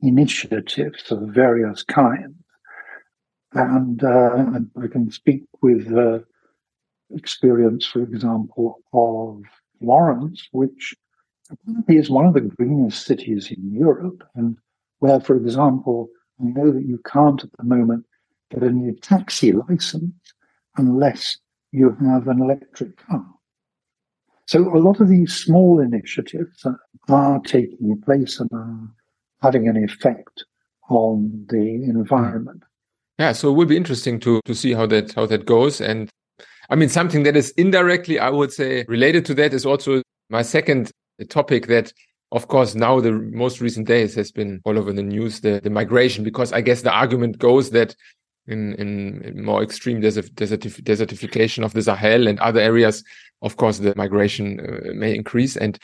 initiatives 0.00 1.12
of 1.12 1.20
various 1.28 1.82
kinds. 1.82 2.34
And 3.52 4.02
uh, 4.02 4.60
I 4.82 4.86
can 4.86 5.10
speak 5.10 5.42
with 5.60 5.92
uh, 5.92 6.20
experience, 7.10 7.84
for 7.84 8.02
example, 8.02 8.80
of 8.92 9.42
Florence, 9.80 10.48
which 10.52 10.94
is 11.88 12.08
one 12.08 12.26
of 12.26 12.34
the 12.34 12.42
greenest 12.42 13.04
cities 13.04 13.50
in 13.50 13.72
Europe, 13.72 14.22
and 14.34 14.56
where, 15.00 15.20
for 15.20 15.36
example, 15.36 16.08
I 16.40 16.46
know 16.46 16.70
that 16.72 16.84
you 16.84 17.00
can't 17.06 17.42
at 17.42 17.50
the 17.58 17.64
moment 17.64 18.06
get 18.50 18.62
a 18.62 18.70
new 18.70 18.94
taxi 18.94 19.52
license 19.52 20.14
unless 20.76 21.38
you 21.72 21.96
have 22.02 22.28
an 22.28 22.42
electric 22.42 22.96
car. 23.06 23.24
So 24.46 24.74
a 24.74 24.78
lot 24.78 25.00
of 25.00 25.08
these 25.08 25.32
small 25.32 25.78
initiatives 25.78 26.66
are 27.08 27.40
taking 27.40 28.00
place 28.02 28.40
and 28.40 28.50
are 28.52 28.90
having 29.42 29.68
an 29.68 29.76
effect 29.76 30.44
on 30.88 31.46
the 31.48 31.84
environment. 31.84 32.64
Yeah, 33.18 33.32
so 33.32 33.50
it 33.50 33.52
will 33.52 33.66
be 33.66 33.76
interesting 33.76 34.18
to 34.20 34.40
to 34.46 34.54
see 34.54 34.72
how 34.72 34.86
that 34.86 35.12
how 35.12 35.26
that 35.26 35.46
goes. 35.46 35.80
And 35.80 36.10
I 36.70 36.74
mean, 36.74 36.88
something 36.88 37.22
that 37.24 37.36
is 37.36 37.50
indirectly, 37.52 38.18
I 38.18 38.30
would 38.30 38.52
say, 38.52 38.84
related 38.88 39.24
to 39.26 39.34
that 39.34 39.52
is 39.52 39.66
also 39.66 40.02
my 40.30 40.42
second 40.42 40.90
topic 41.28 41.66
that 41.66 41.92
of 42.32 42.48
course, 42.48 42.74
now 42.74 43.00
the 43.00 43.12
most 43.12 43.60
recent 43.60 43.88
days 43.88 44.14
has 44.14 44.30
been 44.30 44.60
all 44.64 44.78
over 44.78 44.92
the 44.92 45.02
news, 45.02 45.40
the, 45.40 45.60
the 45.62 45.70
migration, 45.70 46.22
because 46.22 46.52
I 46.52 46.60
guess 46.60 46.82
the 46.82 46.92
argument 46.92 47.38
goes 47.38 47.70
that 47.70 47.96
in, 48.46 48.74
in 48.74 49.44
more 49.44 49.62
extreme 49.62 50.00
desert, 50.00 50.26
desertif 50.34 50.80
desertification 50.82 51.64
of 51.64 51.72
the 51.72 51.82
Sahel 51.82 52.28
and 52.28 52.38
other 52.40 52.60
areas, 52.60 53.02
of 53.42 53.56
course, 53.56 53.78
the 53.78 53.94
migration 53.96 54.60
uh, 54.60 54.92
may 54.94 55.14
increase. 55.14 55.56
And 55.56 55.78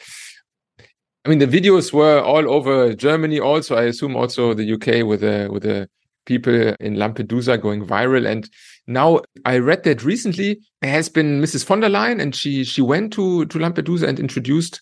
I 1.24 1.28
mean, 1.28 1.40
the 1.40 1.46
videos 1.46 1.92
were 1.92 2.20
all 2.20 2.48
over 2.48 2.94
Germany, 2.94 3.40
also, 3.40 3.76
I 3.76 3.84
assume 3.84 4.14
also 4.16 4.54
the 4.54 4.72
UK 4.74 5.04
with 5.06 5.22
the, 5.22 5.48
with 5.50 5.64
the 5.64 5.88
people 6.26 6.74
in 6.78 6.94
Lampedusa 6.94 7.60
going 7.60 7.84
viral. 7.84 8.30
And 8.30 8.48
now 8.86 9.20
I 9.44 9.58
read 9.58 9.82
that 9.84 10.04
recently 10.04 10.60
there 10.80 10.90
has 10.90 11.08
been 11.08 11.40
Mrs. 11.40 11.64
von 11.64 11.80
der 11.80 11.88
Leyen 11.88 12.20
and 12.20 12.34
she, 12.34 12.62
she 12.62 12.82
went 12.82 13.12
to, 13.14 13.46
to 13.46 13.58
Lampedusa 13.58 14.06
and 14.06 14.20
introduced 14.20 14.80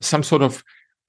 some 0.00 0.22
sort 0.22 0.42
of 0.42 0.62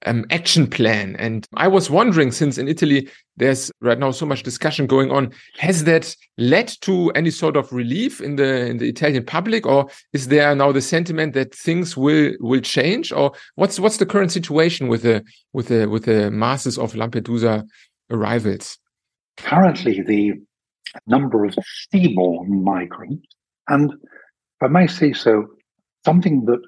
um, 0.04 0.24
action 0.30 0.66
plan. 0.66 1.16
And 1.16 1.46
I 1.56 1.68
was 1.68 1.90
wondering, 1.90 2.30
since 2.32 2.58
in 2.58 2.68
Italy 2.68 3.08
there's 3.36 3.70
right 3.80 3.98
now 3.98 4.10
so 4.10 4.26
much 4.26 4.42
discussion 4.42 4.86
going 4.86 5.10
on, 5.10 5.32
has 5.58 5.84
that 5.84 6.14
led 6.38 6.68
to 6.82 7.10
any 7.12 7.30
sort 7.30 7.56
of 7.56 7.72
relief 7.72 8.20
in 8.20 8.36
the 8.36 8.66
in 8.66 8.78
the 8.78 8.88
Italian 8.88 9.24
public, 9.24 9.66
or 9.66 9.88
is 10.12 10.28
there 10.28 10.54
now 10.54 10.72
the 10.72 10.80
sentiment 10.80 11.34
that 11.34 11.54
things 11.54 11.96
will 11.96 12.32
will 12.40 12.60
change, 12.60 13.12
or 13.12 13.32
what's 13.54 13.80
what's 13.80 13.96
the 13.96 14.06
current 14.06 14.32
situation 14.32 14.88
with 14.88 15.02
the 15.02 15.24
with 15.52 15.68
the 15.68 15.86
with 15.86 16.04
the 16.04 16.30
masses 16.30 16.78
of 16.78 16.92
Lampedusa 16.92 17.64
arrivals? 18.10 18.78
Currently, 19.38 20.02
the 20.02 20.34
number 21.06 21.44
of 21.44 21.54
seaborne 21.92 22.62
migrants, 22.62 23.26
and 23.68 23.92
I 24.62 24.68
may 24.68 24.86
say 24.86 25.12
so, 25.12 25.46
something 26.04 26.46
that 26.46 26.62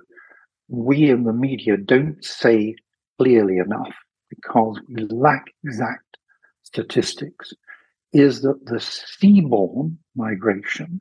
we 0.68 1.08
in 1.08 1.24
the 1.24 1.32
media 1.32 1.78
don't 1.78 2.22
say 2.22 2.76
clearly 3.18 3.58
enough 3.58 3.94
because 4.30 4.80
we 4.88 5.06
lack 5.10 5.46
exact 5.64 6.16
statistics 6.62 7.52
is 8.12 8.42
that 8.42 8.64
the 8.64 8.76
seaborne 8.76 9.96
migration 10.16 11.00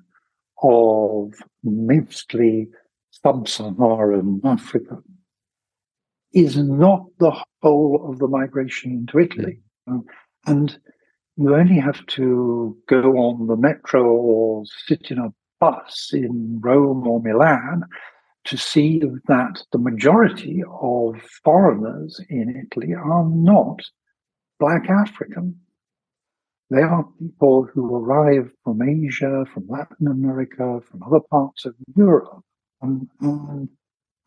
of 0.63 1.33
mostly 1.63 2.67
sub-Saharan 3.12 4.41
Africa 4.43 4.97
is 6.33 6.57
not 6.57 7.05
the 7.19 7.31
whole 7.62 8.09
of 8.09 8.19
the 8.19 8.27
migration 8.27 8.91
into 8.91 9.19
Italy. 9.19 9.62
Um, 9.88 10.05
and 10.45 10.77
you 11.38 11.55
only 11.55 11.79
have 11.79 12.05
to 12.07 12.77
go 12.88 13.01
on 13.17 13.47
the 13.47 13.55
metro 13.55 14.03
or 14.03 14.63
sit 14.88 15.12
in 15.12 15.19
a 15.19 15.33
bus 15.59 16.09
in 16.13 16.59
Rome 16.62 17.07
or 17.07 17.21
Milan 17.21 17.83
to 18.48 18.58
see 18.58 19.01
that 19.27 19.62
the 19.74 19.77
majority 19.77 20.63
of 20.82 21.22
foreigners 21.44 22.20
in 22.30 22.66
Italy 22.66 22.94
are 22.94 23.25
not 23.30 23.80
Black 24.60 24.89
African. 24.89 25.60
They 26.70 26.82
are 26.82 27.06
people 27.20 27.68
who 27.74 27.96
arrive 27.96 28.50
from 28.63 28.82
Asia, 28.82 29.46
from 29.54 29.68
Latin 29.68 30.08
America, 30.08 30.80
from 30.89 31.04
other 31.04 31.20
parts 31.30 31.66
of 31.66 31.75
Europe, 31.96 32.42
and, 32.82 33.08
and 33.22 33.70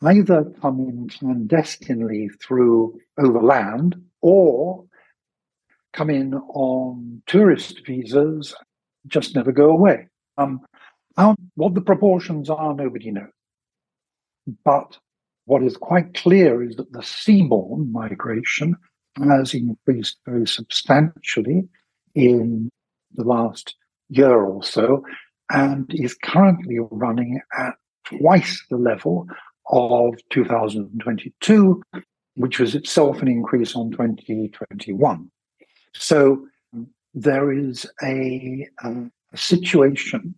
either 0.02 0.44
come 0.60 0.80
in 0.80 1.08
clandestinely 1.08 2.28
through 2.42 2.98
overland 3.18 3.96
or 4.20 4.84
come 5.94 6.10
in 6.10 6.34
on 6.34 7.22
tourist 7.26 7.80
visas, 7.86 8.54
just 9.06 9.34
never 9.34 9.52
go 9.52 9.70
away. 9.70 10.08
Um, 10.36 10.60
how, 11.16 11.36
what 11.54 11.74
the 11.74 11.80
proportions 11.80 12.50
are, 12.50 12.74
nobody 12.74 13.10
knows. 13.10 13.30
But 14.64 14.98
what 15.46 15.62
is 15.62 15.76
quite 15.76 16.14
clear 16.14 16.62
is 16.62 16.76
that 16.76 16.92
the 16.92 17.00
seaborne 17.00 17.90
migration 17.90 18.76
has 19.18 19.54
increased 19.54 20.18
very 20.24 20.46
substantially 20.46 21.68
in 22.14 22.70
the 23.14 23.24
last 23.24 23.74
year 24.08 24.40
or 24.42 24.62
so 24.62 25.04
and 25.50 25.92
is 25.94 26.14
currently 26.14 26.78
running 26.90 27.40
at 27.58 27.74
twice 28.04 28.64
the 28.70 28.76
level 28.76 29.26
of 29.70 30.14
2022, 30.30 31.82
which 32.34 32.58
was 32.58 32.74
itself 32.74 33.22
an 33.22 33.28
increase 33.28 33.74
on 33.74 33.90
2021. 33.90 35.30
So 35.94 36.46
there 37.14 37.52
is 37.52 37.86
a, 38.02 38.66
a 38.84 39.10
situation 39.34 40.34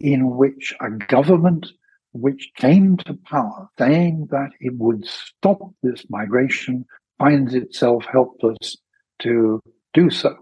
in 0.00 0.36
which 0.36 0.74
a 0.80 0.90
government 0.90 1.66
which 2.12 2.50
came 2.56 2.96
to 2.98 3.14
power 3.14 3.68
saying 3.78 4.28
that 4.30 4.50
it 4.60 4.74
would 4.76 5.06
stop 5.06 5.58
this 5.82 6.04
migration 6.10 6.84
finds 7.18 7.54
itself 7.54 8.04
helpless 8.10 8.76
to 9.20 9.60
do 9.94 10.10
so. 10.10 10.36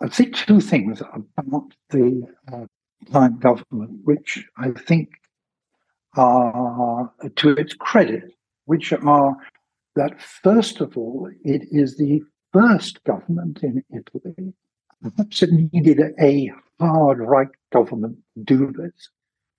I'd 0.00 0.14
say 0.14 0.26
two 0.26 0.60
things 0.60 1.00
about 1.36 1.74
the 1.90 2.26
uh, 2.52 3.28
government, 3.28 4.00
which 4.04 4.44
I 4.56 4.70
think 4.70 5.10
are 6.16 7.12
to 7.36 7.50
its 7.50 7.74
credit, 7.74 8.34
which 8.66 8.92
are 8.92 9.36
that 9.96 10.20
first 10.20 10.80
of 10.80 10.96
all, 10.96 11.30
it 11.44 11.62
is 11.70 11.96
the 11.96 12.22
first 12.52 13.02
government 13.04 13.62
in 13.62 13.84
Italy. 13.90 14.54
Perhaps 15.02 15.42
it 15.42 15.50
needed 15.72 16.00
a 16.20 16.50
hard 16.80 17.18
right 17.18 17.48
government 17.72 18.18
to 18.36 18.44
do 18.44 18.72
this 18.72 19.10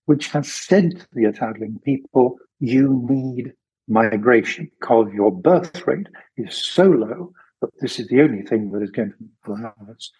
which 0.06 0.28
has 0.28 0.52
said 0.52 1.00
to 1.00 1.08
the 1.14 1.26
Italian 1.26 1.80
people, 1.84 2.38
you 2.60 3.06
need 3.10 3.54
migration 3.88 4.70
because 4.80 5.08
your 5.14 5.32
birth 5.32 5.86
rate 5.86 6.08
is 6.38 6.56
so 6.56 6.84
low 6.84 7.34
that 7.62 7.72
this 7.82 8.00
is 8.00 8.08
the 8.08 8.22
only 8.22 8.42
thing 8.44 8.72
that 8.72 8.82
is 8.82 8.92
going 8.92 9.14
to 9.46 9.52
allow 9.52 9.74
us 9.90 10.12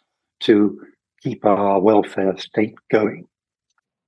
to 0.42 0.80
keep 1.22 1.46
our 1.46 1.80
welfare 1.80 2.38
state 2.38 2.76
going. 2.92 3.28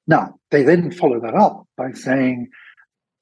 Now, 0.07 0.39
they 0.51 0.63
then 0.63 0.91
follow 0.91 1.19
that 1.19 1.35
up 1.35 1.67
by 1.75 1.91
saying, 1.91 2.49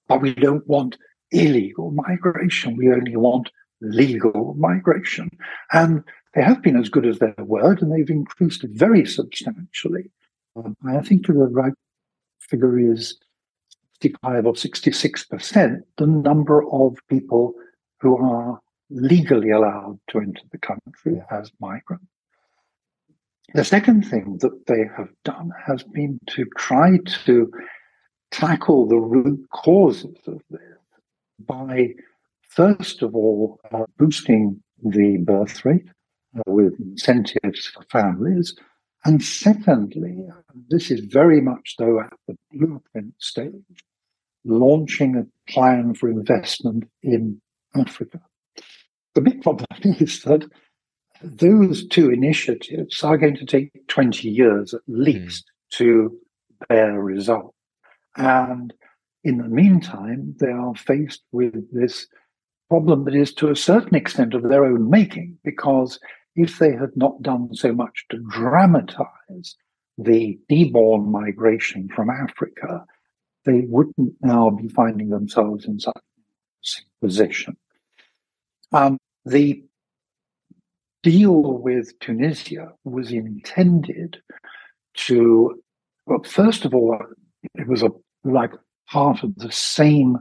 but 0.07 0.21
we 0.21 0.33
don't 0.35 0.67
want 0.67 0.97
illegal 1.31 1.91
migration. 1.91 2.75
We 2.75 2.91
only 2.91 3.15
want 3.15 3.49
legal 3.81 4.53
migration. 4.57 5.29
And 5.73 6.03
they 6.33 6.43
have 6.43 6.61
been 6.61 6.77
as 6.77 6.89
good 6.89 7.05
as 7.05 7.19
their 7.19 7.35
word 7.39 7.81
and 7.81 7.91
they've 7.91 8.09
increased 8.09 8.63
very 8.63 9.05
substantially. 9.05 10.11
Um, 10.55 10.75
I 10.87 10.99
think 11.01 11.25
to 11.25 11.33
the 11.33 11.47
right 11.47 11.73
figure 12.49 12.77
is 12.79 13.17
65 14.01 14.45
or 14.45 14.53
66%, 14.53 15.79
the 15.97 16.07
number 16.07 16.63
of 16.71 16.97
people 17.09 17.53
who 18.01 18.17
are 18.17 18.59
legally 18.89 19.51
allowed 19.51 19.99
to 20.09 20.19
enter 20.19 20.41
the 20.51 20.57
country 20.57 21.21
as 21.31 21.51
migrants. 21.59 22.05
The 23.53 23.63
second 23.63 24.03
thing 24.03 24.37
that 24.41 24.67
they 24.67 24.85
have 24.97 25.09
done 25.23 25.51
has 25.65 25.83
been 25.83 26.19
to 26.27 26.45
try 26.57 26.97
to 27.25 27.51
tackle 28.31 28.87
the 28.87 28.97
root 28.97 29.47
causes 29.51 30.17
of 30.27 30.41
this 30.49 30.61
by, 31.39 31.89
first 32.49 33.01
of 33.01 33.15
all, 33.15 33.59
uh, 33.71 33.85
boosting 33.97 34.61
the 34.83 35.17
birth 35.17 35.63
rate 35.63 35.87
uh, 36.37 36.41
with 36.47 36.73
incentives 36.79 37.67
for 37.67 37.83
families. 37.83 38.55
And 39.05 39.23
secondly, 39.23 40.27
this 40.69 40.89
is 40.89 41.01
very 41.01 41.39
much 41.39 41.75
though 41.77 42.01
at 42.01 42.13
the 42.27 42.35
blueprint 42.51 43.13
stage, 43.19 43.53
launching 44.43 45.15
a 45.15 45.51
plan 45.51 45.93
for 45.93 46.09
investment 46.09 46.85
in 47.03 47.39
Africa. 47.75 48.19
The 49.13 49.21
big 49.21 49.41
problem 49.41 49.67
is 49.83 50.23
that 50.23 50.45
those 51.21 51.87
two 51.87 52.09
initiatives 52.09 53.03
are 53.03 53.17
going 53.17 53.37
to 53.37 53.45
take 53.45 53.87
20 53.87 54.29
years 54.29 54.73
at 54.73 54.81
hmm. 54.87 55.01
least 55.01 55.45
mm. 55.45 55.77
to 55.77 56.19
bear 56.67 57.01
result. 57.01 57.53
And 58.17 58.73
in 59.23 59.37
the 59.37 59.47
meantime, 59.47 60.35
they 60.39 60.51
are 60.51 60.75
faced 60.75 61.23
with 61.31 61.71
this 61.71 62.07
problem 62.69 63.05
that 63.05 63.15
is 63.15 63.33
to 63.35 63.49
a 63.49 63.55
certain 63.55 63.95
extent 63.95 64.33
of 64.33 64.43
their 64.43 64.65
own 64.65 64.89
making, 64.89 65.37
because 65.43 65.99
if 66.35 66.59
they 66.59 66.71
had 66.71 66.95
not 66.95 67.21
done 67.21 67.53
so 67.53 67.73
much 67.73 68.05
to 68.09 68.17
dramatize 68.29 69.55
the 69.97 70.37
deborn 70.49 71.11
migration 71.11 71.87
from 71.95 72.09
Africa, 72.09 72.85
they 73.45 73.61
wouldn't 73.61 74.13
now 74.21 74.49
be 74.49 74.67
finding 74.67 75.09
themselves 75.09 75.65
in 75.65 75.79
such 75.79 75.95
a 75.95 77.05
position. 77.05 77.55
Um, 78.71 78.97
the 79.23 79.63
deal 81.03 81.59
with 81.59 81.97
Tunisia 81.99 82.73
was 82.83 83.11
intended 83.11 84.17
to, 84.95 85.61
well, 86.05 86.23
first 86.23 86.65
of 86.65 86.73
all, 86.73 86.97
it 87.53 87.67
was 87.67 87.83
a 87.83 87.91
like 88.23 88.51
part 88.89 89.23
of 89.23 89.35
the 89.35 89.51
same 89.51 90.17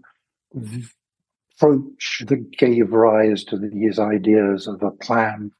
approach 0.54 2.22
that 2.26 2.50
gave 2.58 2.92
rise 2.92 3.44
to 3.44 3.58
these 3.58 3.98
ideas 3.98 4.66
of 4.66 4.82
a 4.82 4.90
plan. 4.90 5.50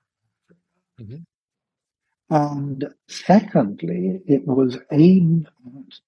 Mm-hmm. 1.00 1.22
And 2.30 2.94
secondly, 3.08 4.20
it 4.26 4.46
was 4.46 4.78
aimed 4.90 5.48
at 5.66 5.98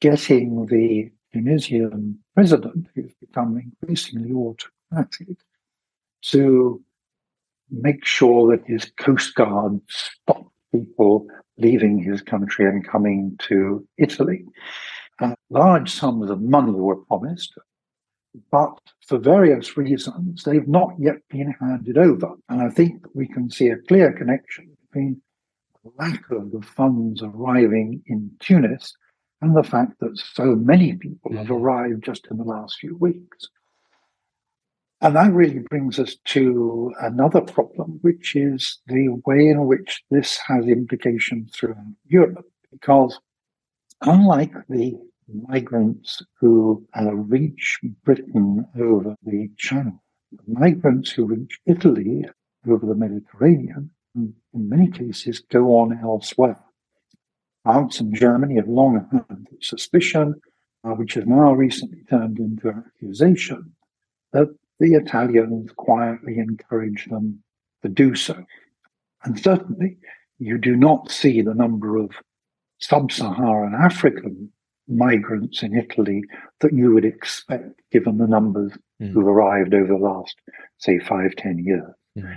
getting 0.00 0.66
the 0.66 1.10
Tunisian 1.32 2.18
president, 2.34 2.88
who's 2.94 3.12
become 3.20 3.58
increasingly 3.58 4.32
autocratic, 4.32 5.36
to 6.22 6.82
make 7.70 8.04
sure 8.04 8.56
that 8.56 8.66
his 8.66 8.90
coast 8.98 9.34
guard 9.34 9.80
stopped 9.88 10.50
people 10.72 11.26
leaving 11.58 11.98
his 11.98 12.20
country 12.20 12.66
and 12.66 12.86
coming 12.86 13.36
to 13.48 13.86
Italy. 13.96 14.44
Uh, 15.20 15.34
large 15.50 15.92
sums 15.92 16.30
of 16.30 16.40
money 16.42 16.72
were 16.72 16.96
promised, 16.96 17.54
but 18.50 18.78
for 19.06 19.18
various 19.18 19.76
reasons, 19.76 20.42
they've 20.42 20.68
not 20.68 20.90
yet 20.98 21.16
been 21.30 21.54
handed 21.60 21.98
over. 21.98 22.34
And 22.48 22.62
I 22.62 22.70
think 22.70 23.04
we 23.14 23.26
can 23.28 23.50
see 23.50 23.68
a 23.68 23.76
clear 23.76 24.12
connection 24.12 24.76
between 24.86 25.20
the 25.82 25.90
lack 25.98 26.30
of 26.30 26.50
the 26.50 26.62
funds 26.62 27.22
arriving 27.22 28.02
in 28.06 28.30
Tunis 28.40 28.92
and 29.40 29.56
the 29.56 29.62
fact 29.62 30.00
that 30.00 30.16
so 30.16 30.56
many 30.56 30.94
people 30.94 31.32
have 31.36 31.46
mm-hmm. 31.46 31.54
arrived 31.54 32.04
just 32.04 32.26
in 32.30 32.38
the 32.38 32.44
last 32.44 32.78
few 32.78 32.96
weeks. 32.96 33.48
And 35.00 35.14
that 35.16 35.32
really 35.32 35.58
brings 35.58 35.98
us 35.98 36.16
to 36.26 36.92
another 37.02 37.42
problem, 37.42 37.98
which 38.00 38.34
is 38.34 38.78
the 38.86 39.08
way 39.26 39.48
in 39.48 39.66
which 39.66 40.02
this 40.10 40.38
has 40.46 40.66
implications 40.66 41.52
throughout 41.54 41.76
Europe. 42.06 42.46
Because 42.72 43.20
unlike 44.00 44.54
the 44.68 44.98
migrants 45.32 46.22
who 46.40 46.86
uh, 46.98 47.14
reach 47.14 47.80
Britain 48.04 48.66
over 48.78 49.16
the 49.22 49.50
Channel, 49.56 50.02
the 50.32 50.42
migrants 50.60 51.10
who 51.10 51.24
reach 51.24 51.58
Italy 51.66 52.24
over 52.68 52.86
the 52.86 52.94
Mediterranean, 52.94 53.90
in 54.14 54.34
many 54.52 54.90
cases, 54.90 55.40
go 55.50 55.76
on 55.78 55.98
elsewhere. 56.02 56.60
France 57.64 58.00
and 58.00 58.14
Germany 58.14 58.56
have 58.56 58.68
long 58.68 59.08
had 59.10 59.46
suspicion, 59.60 60.40
uh, 60.84 60.90
which 60.90 61.14
has 61.14 61.26
now 61.26 61.52
recently 61.52 62.02
turned 62.08 62.38
into 62.38 62.68
accusation, 62.68 63.74
that 64.32 64.54
the 64.78 64.94
Italians 64.94 65.70
quietly 65.76 66.38
encourage 66.38 67.06
them 67.06 67.42
to 67.82 67.88
do 67.88 68.14
so. 68.14 68.44
And 69.24 69.38
certainly, 69.40 69.96
you 70.38 70.58
do 70.58 70.76
not 70.76 71.10
see 71.10 71.40
the 71.40 71.54
number 71.54 71.96
of 71.96 72.10
sub 72.78 73.10
Saharan 73.10 73.74
African 73.74 74.52
migrants 74.88 75.62
in 75.62 75.76
Italy 75.76 76.22
that 76.60 76.72
you 76.72 76.92
would 76.92 77.04
expect 77.04 77.80
given 77.90 78.18
the 78.18 78.26
numbers 78.26 78.72
mm. 79.00 79.12
who've 79.12 79.26
arrived 79.26 79.74
over 79.74 79.86
the 79.86 79.96
last, 79.96 80.36
say, 80.78 80.98
five, 80.98 81.34
ten 81.36 81.58
years. 81.58 81.90
Mm. 82.18 82.36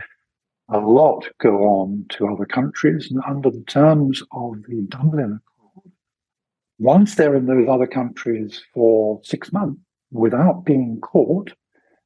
A 0.70 0.80
lot 0.80 1.28
go 1.40 1.64
on 1.64 2.06
to 2.10 2.28
other 2.28 2.46
countries, 2.46 3.10
and 3.10 3.22
under 3.26 3.50
the 3.50 3.64
terms 3.68 4.22
of 4.32 4.56
the 4.68 4.86
Dublin 4.90 5.40
Accord, 5.40 5.92
once 6.78 7.16
they're 7.16 7.36
in 7.36 7.46
those 7.46 7.68
other 7.70 7.88
countries 7.88 8.62
for 8.74 9.22
six 9.24 9.54
months 9.54 9.80
without 10.12 10.66
being 10.66 11.00
caught, 11.02 11.54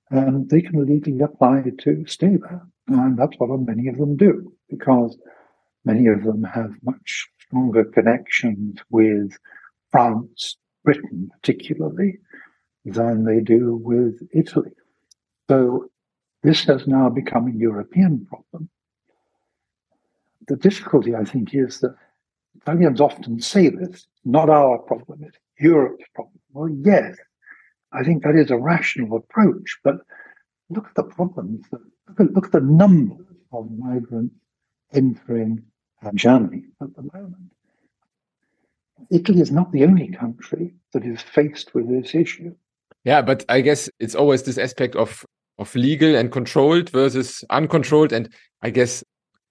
and 0.10 0.50
they 0.50 0.62
can 0.62 0.86
legally 0.86 1.22
apply 1.22 1.64
to 1.80 2.06
stay 2.06 2.36
there. 2.38 2.62
And 2.88 3.18
that's 3.18 3.36
what 3.38 3.50
many 3.62 3.88
of 3.88 3.98
them 3.98 4.18
do, 4.18 4.54
because 4.70 5.18
many 5.86 6.08
of 6.08 6.24
them 6.24 6.44
have 6.44 6.72
much 6.84 7.28
stronger 7.40 7.86
connections 7.86 8.80
with 8.90 9.38
France, 9.92 10.58
Britain 10.84 11.30
particularly, 11.42 12.20
than 12.86 13.26
they 13.26 13.40
do 13.40 13.76
with 13.84 14.28
Italy. 14.34 14.72
So 15.50 15.90
this 16.44 16.64
has 16.66 16.88
now 16.88 17.10
become 17.10 17.48
a 17.48 17.58
European 17.58 18.26
problem. 18.26 18.70
The 20.48 20.56
difficulty, 20.56 21.16
I 21.16 21.24
think, 21.24 21.54
is 21.54 21.80
that 21.82 21.96
Italians 22.56 23.00
often 23.00 23.40
say 23.40 23.70
this, 23.70 24.08
not 24.26 24.50
our 24.50 24.80
problem, 24.80 25.24
it's 25.24 25.38
Europe's 25.60 26.06
problem. 26.16 26.40
Well, 26.52 26.70
yes, 26.70 27.16
I 27.92 28.04
think 28.04 28.24
that 28.24 28.36
is 28.36 28.52
a 28.52 28.58
rational 28.58 29.18
approach, 29.18 29.78
but 29.84 29.98
look 30.70 30.88
at 30.88 30.96
the 30.96 31.04
problems. 31.04 31.66
Look 31.72 32.46
at, 32.46 32.52
the 32.52 32.62
numbers 32.62 33.26
of 33.54 33.70
migrants 33.78 34.36
entering 34.94 35.64
Germany 36.16 36.64
at 36.82 36.96
the 36.96 37.04
moment. 37.14 37.52
Italy 39.10 39.42
is 39.42 39.52
not 39.52 39.72
the 39.72 39.84
only 39.84 40.10
country 40.10 40.74
that 40.94 41.06
is 41.06 41.22
faced 41.22 41.74
with 41.74 41.90
this 41.90 42.14
issue. 42.16 42.54
Yeah, 43.04 43.22
but 43.22 43.44
I 43.50 43.62
guess 43.62 43.90
it's 44.00 44.16
always 44.16 44.44
this 44.44 44.58
aspect 44.58 44.96
of 44.96 45.26
of 45.58 45.74
legal 45.76 46.16
and 46.16 46.32
controlled 46.32 46.90
versus 46.90 47.44
uncontrolled, 47.50 48.12
and 48.12 48.30
I 48.62 48.70
guess 48.70 49.04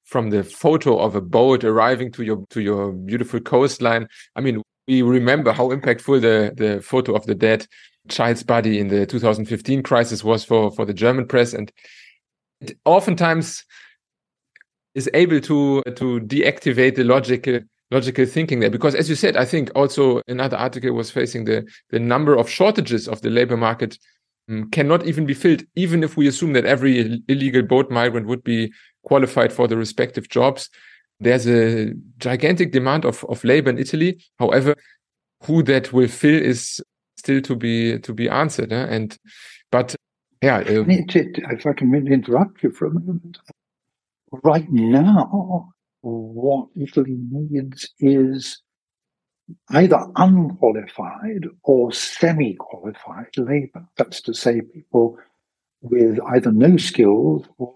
from 0.04 0.30
the 0.30 0.42
photo 0.42 0.98
of 0.98 1.14
a 1.14 1.20
boat 1.20 1.64
arriving 1.64 2.12
to 2.12 2.22
your 2.22 2.44
to 2.50 2.60
your 2.60 2.92
beautiful 2.92 3.40
coastline, 3.40 4.08
I 4.36 4.40
mean, 4.40 4.62
we 4.88 5.02
remember 5.02 5.52
how 5.52 5.68
impactful 5.70 6.20
the 6.20 6.52
the 6.56 6.82
photo 6.82 7.14
of 7.14 7.26
the 7.26 7.34
dead 7.34 7.66
child's 8.08 8.42
body 8.42 8.78
in 8.78 8.88
the 8.88 9.06
2015 9.06 9.82
crisis 9.82 10.24
was 10.24 10.44
for 10.44 10.70
for 10.72 10.84
the 10.84 10.94
German 10.94 11.26
press, 11.26 11.52
and 11.52 11.72
it 12.60 12.78
oftentimes 12.84 13.64
is 14.94 15.08
able 15.14 15.40
to 15.40 15.82
to 15.96 16.20
deactivate 16.20 16.96
the 16.96 17.04
logical 17.04 17.60
logical 17.90 18.26
thinking 18.26 18.60
there 18.60 18.70
because 18.70 18.94
as 18.94 19.08
you 19.08 19.14
said 19.14 19.36
i 19.36 19.44
think 19.44 19.70
also 19.74 20.22
another 20.28 20.56
article 20.56 20.92
was 20.92 21.10
facing 21.10 21.44
the 21.44 21.66
the 21.90 21.98
number 21.98 22.36
of 22.36 22.48
shortages 22.48 23.08
of 23.08 23.20
the 23.22 23.30
labor 23.30 23.56
market 23.56 23.98
um, 24.48 24.68
cannot 24.70 25.04
even 25.06 25.26
be 25.26 25.34
filled 25.34 25.62
even 25.74 26.02
if 26.02 26.16
we 26.16 26.28
assume 26.28 26.52
that 26.52 26.64
every 26.64 27.20
illegal 27.28 27.62
boat 27.62 27.90
migrant 27.90 28.26
would 28.26 28.44
be 28.44 28.72
qualified 29.02 29.52
for 29.52 29.66
the 29.66 29.76
respective 29.76 30.28
jobs 30.28 30.70
there's 31.18 31.46
a 31.46 31.92
gigantic 32.18 32.72
demand 32.72 33.04
of, 33.04 33.24
of 33.24 33.42
labor 33.44 33.70
in 33.70 33.78
italy 33.78 34.22
however 34.38 34.74
who 35.44 35.62
that 35.62 35.92
will 35.92 36.08
fill 36.08 36.40
is 36.40 36.80
still 37.20 37.40
to 37.42 37.54
be 37.54 37.98
to 38.00 38.12
be 38.12 38.28
answered. 38.28 38.72
Eh? 38.72 38.86
And 38.96 39.16
but 39.70 39.94
yeah, 40.42 40.58
uh, 40.58 40.84
if 40.88 41.66
I 41.66 41.72
can 41.72 41.94
interrupt 41.94 42.62
you 42.62 42.70
for 42.70 42.86
a 42.86 42.90
moment, 42.90 43.38
right 44.42 44.68
now, 44.70 45.70
what 46.02 46.68
Italy 46.76 47.18
needs 47.30 47.90
is 47.98 48.62
either 49.70 50.00
unqualified 50.16 51.46
or 51.64 51.92
semi-qualified 51.92 53.36
labor. 53.36 53.86
That's 53.96 54.20
to 54.22 54.34
say, 54.34 54.60
people 54.60 55.18
with 55.82 56.18
either 56.28 56.52
no 56.52 56.76
skills 56.76 57.46
or 57.58 57.74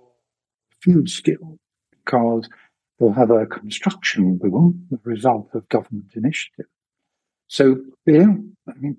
few 0.80 1.06
skills. 1.06 1.58
because 2.04 2.48
they'll 2.98 3.12
have 3.12 3.30
a 3.30 3.46
construction 3.46 4.36
boom, 4.36 4.86
the 4.90 4.98
result 5.04 5.48
of 5.54 5.68
government 5.68 6.12
initiative. 6.14 6.66
So, 7.48 7.76
know, 8.06 8.44
I 8.68 8.72
mean, 8.78 8.96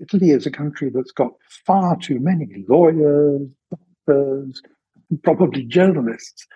Italy 0.00 0.30
is 0.30 0.46
a 0.46 0.50
country 0.50 0.90
that's 0.92 1.12
got 1.12 1.32
far 1.64 1.96
too 1.96 2.18
many 2.20 2.64
lawyers, 2.68 3.48
doctors, 3.70 4.62
probably 5.22 5.64
journalists. 5.64 6.46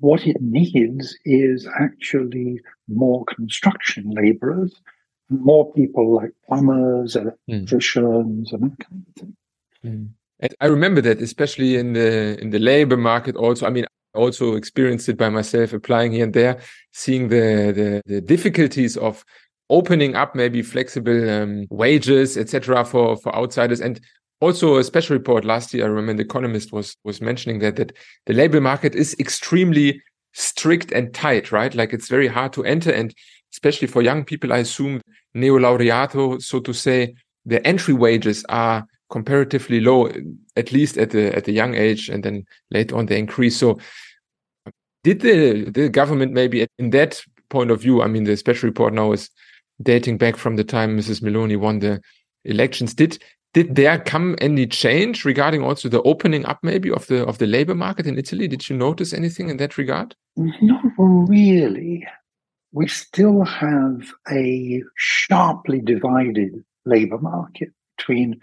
What 0.00 0.26
it 0.26 0.40
needs 0.40 1.16
is 1.24 1.68
actually 1.80 2.60
more 2.88 3.24
construction 3.24 4.10
laborers, 4.10 4.80
more 5.28 5.72
people 5.72 6.14
like 6.14 6.30
plumbers, 6.46 7.14
hmm. 7.14 7.28
electricians, 7.48 8.50
mm. 8.50 8.54
and 8.54 8.62
that 8.70 8.86
kind 8.86 9.04
of 9.08 9.14
thing. 9.20 9.36
Mm. 9.84 10.08
And 10.40 10.54
I 10.60 10.66
remember 10.66 11.00
that, 11.02 11.22
especially 11.22 11.76
in 11.76 11.92
the 11.92 12.40
in 12.40 12.50
the 12.50 12.58
labor 12.58 12.96
market. 12.96 13.36
Also, 13.36 13.66
I 13.66 13.70
mean, 13.70 13.84
I 14.14 14.18
also 14.18 14.54
experienced 14.54 15.08
it 15.08 15.16
by 15.16 15.28
myself, 15.28 15.72
applying 15.72 16.12
here 16.12 16.24
and 16.24 16.34
there, 16.34 16.60
seeing 16.92 17.28
the 17.28 17.72
the, 17.74 18.02
the 18.06 18.20
difficulties 18.20 18.96
of 18.96 19.24
opening 19.70 20.16
up 20.16 20.34
maybe 20.34 20.60
flexible 20.62 21.30
um, 21.30 21.66
wages, 21.70 22.36
etc., 22.36 22.84
for 22.84 23.16
for 23.16 23.34
outsiders. 23.34 23.80
And 23.80 24.00
also 24.42 24.76
a 24.76 24.84
special 24.84 25.16
report 25.16 25.44
last 25.44 25.72
year, 25.72 25.84
I 25.84 25.88
remember 25.88 26.14
the 26.14 26.28
Economist 26.28 26.72
was 26.72 26.96
was 27.04 27.20
mentioning 27.20 27.60
that 27.60 27.76
that 27.76 27.92
the 28.26 28.34
labor 28.34 28.60
market 28.60 28.94
is 28.94 29.14
extremely 29.20 30.02
strict 30.32 30.90
and 30.92 31.14
tight, 31.14 31.52
right? 31.52 31.74
Like 31.74 31.92
it's 31.92 32.08
very 32.08 32.26
hard 32.26 32.52
to 32.54 32.64
enter, 32.64 32.90
and 32.90 33.14
especially 33.52 33.86
for 33.86 34.02
young 34.02 34.24
people, 34.24 34.52
I 34.52 34.58
assume 34.58 35.00
neo 35.34 35.58
laureato, 35.58 36.42
so 36.42 36.58
to 36.60 36.72
say, 36.72 37.14
the 37.46 37.64
entry 37.66 37.94
wages 37.94 38.44
are 38.48 38.84
comparatively 39.10 39.80
low, 39.80 40.10
at 40.56 40.72
least 40.72 40.98
at 40.98 41.10
the 41.10 41.34
at 41.36 41.44
the 41.44 41.52
young 41.52 41.74
age, 41.76 42.08
and 42.08 42.24
then 42.24 42.44
later 42.72 42.96
on 42.96 43.06
they 43.06 43.18
increase. 43.20 43.56
So, 43.56 43.78
did 45.04 45.20
the 45.20 45.70
the 45.70 45.88
government 45.88 46.32
maybe 46.32 46.66
in 46.80 46.90
that 46.90 47.22
point 47.48 47.70
of 47.70 47.80
view? 47.80 48.02
I 48.02 48.08
mean, 48.08 48.24
the 48.24 48.36
special 48.36 48.68
report 48.68 48.92
now 48.92 49.12
is 49.12 49.30
dating 49.80 50.18
back 50.18 50.36
from 50.36 50.56
the 50.56 50.64
time 50.64 50.98
Mrs. 50.98 51.22
Meloni 51.22 51.56
won 51.56 51.78
the 51.78 52.00
elections. 52.44 52.94
Did 52.94 53.22
did 53.52 53.74
there 53.74 53.98
come 53.98 54.36
any 54.40 54.66
change 54.66 55.24
regarding 55.24 55.62
also 55.62 55.88
the 55.88 56.02
opening 56.02 56.46
up 56.46 56.60
maybe 56.62 56.90
of 56.90 57.06
the 57.08 57.24
of 57.26 57.38
the 57.38 57.46
labor 57.46 57.74
market 57.74 58.06
in 58.06 58.18
Italy? 58.18 58.48
Did 58.48 58.68
you 58.68 58.76
notice 58.76 59.12
anything 59.12 59.50
in 59.50 59.58
that 59.58 59.76
regard? 59.76 60.16
Not 60.36 60.84
really. 60.96 62.06
We 62.72 62.88
still 62.88 63.44
have 63.44 64.12
a 64.30 64.82
sharply 64.96 65.80
divided 65.80 66.64
labor 66.86 67.18
market 67.18 67.70
between 67.98 68.40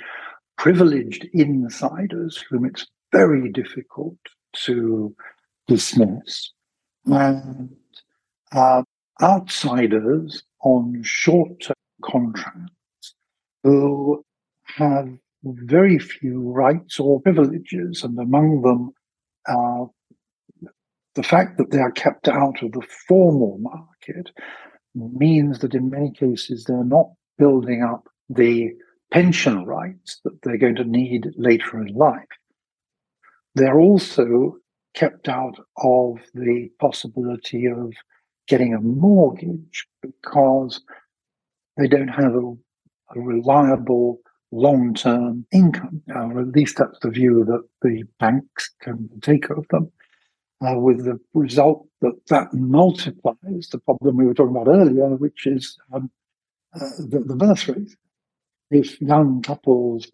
privileged 0.58 1.26
insiders 1.34 2.44
whom 2.50 2.66
it's 2.66 2.86
very 3.12 3.52
difficult 3.52 4.18
to 4.54 5.16
dismiss, 5.68 6.52
and 7.06 7.76
uh, 8.52 8.84
outsiders 9.22 10.44
on 10.62 11.02
short 11.04 11.62
term 11.62 11.76
contracts 12.04 13.16
who 13.64 14.24
have 14.76 15.10
very 15.44 16.00
few 16.00 16.52
rights 16.52 17.00
or 17.00 17.22
privileges, 17.22 18.04
and 18.04 18.18
among 18.20 18.62
them, 18.62 18.92
uh, 19.48 19.86
the 21.16 21.24
fact 21.24 21.58
that 21.58 21.72
they 21.72 21.80
are 21.80 21.92
kept 21.92 22.28
out 22.28 22.62
of 22.62 22.72
the 22.74 22.86
formal 23.08 23.58
market 23.60 24.32
means 24.96 25.60
that 25.60 25.74
in 25.74 25.90
many 25.90 26.12
cases 26.12 26.64
they're 26.64 26.84
not 26.84 27.08
building 27.38 27.84
up 27.84 28.08
the 28.30 28.70
pension 29.12 29.66
rights 29.66 30.20
that 30.24 30.38
they're 30.44 30.58
going 30.58 30.76
to 30.76 30.84
need 30.84 31.28
later 31.36 31.82
in 31.82 31.94
life. 31.96 32.24
They're 33.56 33.80
also 33.80 34.58
kept 34.94 35.28
out 35.28 35.58
of 35.78 36.18
the 36.34 36.70
possibility 36.80 37.66
of 37.66 37.94
getting 38.48 38.74
a 38.74 38.82
mortgage 38.82 39.88
because 40.02 40.82
they 41.78 41.88
don't 41.88 42.08
have 42.08 42.34
a, 42.34 42.54
a 43.16 43.20
reliable 43.20 44.20
long 44.52 44.94
term 44.94 45.46
income, 45.52 46.02
or 46.08 46.42
at 46.42 46.48
least 46.50 46.78
that's 46.78 47.00
the 47.00 47.10
view 47.10 47.44
that 47.46 47.64
the 47.82 48.04
banks 48.20 48.72
can 48.82 49.10
take 49.22 49.50
of 49.50 49.68
them. 49.70 49.92
Uh, 50.62 50.78
with 50.78 51.06
the 51.06 51.18
result 51.34 51.88
that 52.02 52.12
that 52.28 52.54
multiplies 52.54 53.70
the 53.72 53.80
problem 53.86 54.18
we 54.18 54.26
were 54.26 54.34
talking 54.34 54.54
about 54.54 54.68
earlier, 54.68 55.08
which 55.16 55.48
is 55.48 55.78
um, 55.94 56.12
uh, 56.76 56.80
the, 56.98 57.24
the 57.26 57.36
birth 57.36 57.66
rate 57.70 57.96
if 58.72 59.02
young 59.02 59.42
couples 59.42 60.12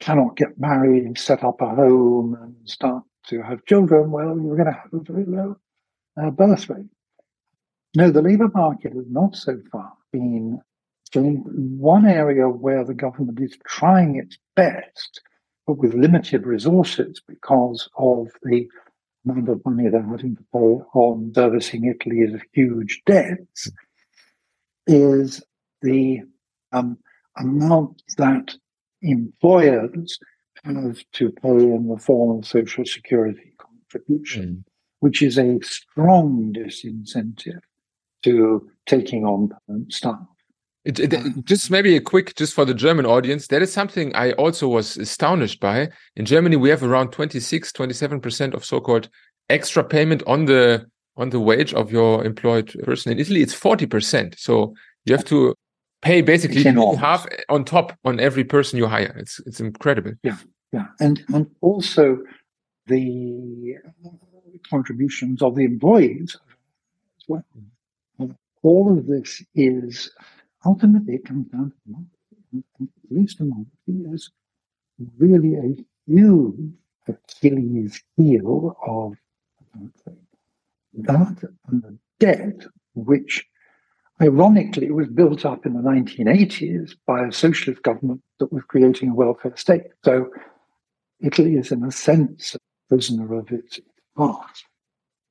cannot 0.00 0.36
get 0.36 0.58
married 0.58 1.04
and 1.04 1.18
set 1.18 1.42
up 1.42 1.60
a 1.60 1.68
home 1.68 2.36
and 2.40 2.54
start 2.68 3.02
to 3.28 3.42
have 3.42 3.64
children, 3.66 4.10
well, 4.10 4.38
you're 4.38 4.56
going 4.56 4.66
to 4.66 4.72
have 4.72 4.92
a 4.92 5.00
very 5.00 5.24
low 5.24 5.56
uh, 6.20 6.30
birth 6.30 6.68
rate. 6.68 6.86
No, 7.96 8.10
the 8.10 8.22
labour 8.22 8.48
market 8.54 8.92
has 8.92 9.06
not 9.08 9.34
so 9.34 9.58
far 9.72 9.92
been 10.12 10.60
one 11.20 12.06
area 12.06 12.48
where 12.48 12.84
the 12.84 12.94
government 12.94 13.40
is 13.40 13.56
trying 13.66 14.16
its 14.16 14.38
best, 14.54 15.20
but 15.66 15.78
with 15.78 15.94
limited 15.94 16.46
resources 16.46 17.20
because 17.26 17.88
of 17.96 18.28
the 18.42 18.66
amount 19.24 19.48
of 19.48 19.64
money 19.64 19.88
they're 19.88 20.02
having 20.02 20.36
to 20.36 20.44
pay 20.52 20.58
on 20.94 21.32
servicing 21.34 21.84
Italy's 21.84 22.40
huge 22.52 23.02
debts, 23.06 23.70
is 24.86 25.42
the 25.82 26.20
um, 26.72 26.96
amount 27.36 28.02
that 28.18 28.54
employers 29.02 30.18
have 30.64 30.98
to 31.12 31.30
pay 31.30 31.48
in 31.48 31.88
the 31.88 31.98
form 31.98 32.38
of 32.38 32.46
social 32.46 32.84
security 32.84 33.52
contribution, 33.58 34.64
mm. 34.66 34.72
which 35.00 35.22
is 35.22 35.38
a 35.38 35.58
strong 35.62 36.52
disincentive 36.56 37.60
to 38.22 38.68
taking 38.86 39.24
on 39.24 39.48
permanent 39.66 39.92
staff. 39.92 40.26
It, 40.86 41.00
it, 41.00 41.44
just 41.44 41.68
maybe 41.68 41.96
a 41.96 42.00
quick, 42.00 42.36
just 42.36 42.54
for 42.54 42.64
the 42.64 42.72
German 42.72 43.06
audience, 43.06 43.48
that 43.48 43.60
is 43.60 43.72
something 43.72 44.14
I 44.14 44.30
also 44.32 44.68
was 44.68 44.96
astonished 44.96 45.58
by. 45.58 45.88
In 46.14 46.24
Germany, 46.24 46.54
we 46.54 46.70
have 46.70 46.84
around 46.84 47.10
26, 47.10 47.72
27% 47.72 48.54
of 48.54 48.64
so-called 48.64 49.08
extra 49.50 49.82
payment 49.82 50.22
on 50.28 50.44
the 50.44 50.86
on 51.16 51.30
the 51.30 51.40
wage 51.40 51.74
of 51.74 51.90
your 51.90 52.24
employed 52.24 52.72
person. 52.84 53.10
In 53.10 53.18
Italy, 53.18 53.40
it's 53.40 53.58
40%. 53.58 54.38
So 54.38 54.74
you 55.06 55.14
have 55.16 55.24
to 55.24 55.54
pay 56.02 56.20
basically 56.20 56.62
half 56.62 57.26
on 57.48 57.64
top 57.64 57.98
on 58.04 58.20
every 58.20 58.44
person 58.44 58.78
you 58.78 58.86
hire. 58.86 59.16
It's 59.18 59.40
it's 59.40 59.58
incredible. 59.58 60.12
Yeah, 60.22 60.36
yeah, 60.72 60.86
and 61.00 61.24
and 61.34 61.50
also 61.62 62.18
the 62.86 63.74
contributions 64.70 65.42
of 65.42 65.56
the 65.56 65.64
employees 65.64 66.36
as 66.36 67.24
well. 67.26 67.44
Mm-hmm. 68.20 68.32
All 68.62 68.96
of 68.96 69.06
this 69.06 69.42
is 69.54 70.10
ultimately 70.66 71.14
it 71.14 71.24
comes 71.24 71.46
down 71.48 71.70
to 71.70 71.76
democracy, 71.86 72.64
and 72.78 72.88
least 73.10 73.38
democracy 73.38 73.96
is 74.14 74.30
really 75.18 75.54
a 75.54 75.84
huge 76.06 76.72
Achilles 77.08 78.02
heel 78.16 78.76
of 78.86 79.14
that 80.94 81.48
and 81.68 81.82
the 81.82 81.98
debt 82.18 82.66
which 82.94 83.46
Ironically, 84.20 84.90
was 84.90 85.08
built 85.08 85.44
up 85.44 85.66
in 85.66 85.74
the 85.74 85.80
1980s 85.80 86.96
by 87.06 87.26
a 87.26 87.32
socialist 87.32 87.82
government 87.82 88.22
that 88.38 88.50
was 88.50 88.64
creating 88.64 89.10
a 89.10 89.14
welfare 89.14 89.54
state. 89.56 89.82
So 90.04 90.30
Italy 91.20 91.56
is, 91.56 91.70
in 91.70 91.84
a 91.84 91.92
sense, 91.92 92.54
a 92.54 92.58
prisoner 92.88 93.34
of 93.34 93.52
its 93.52 93.78
past. 94.16 94.64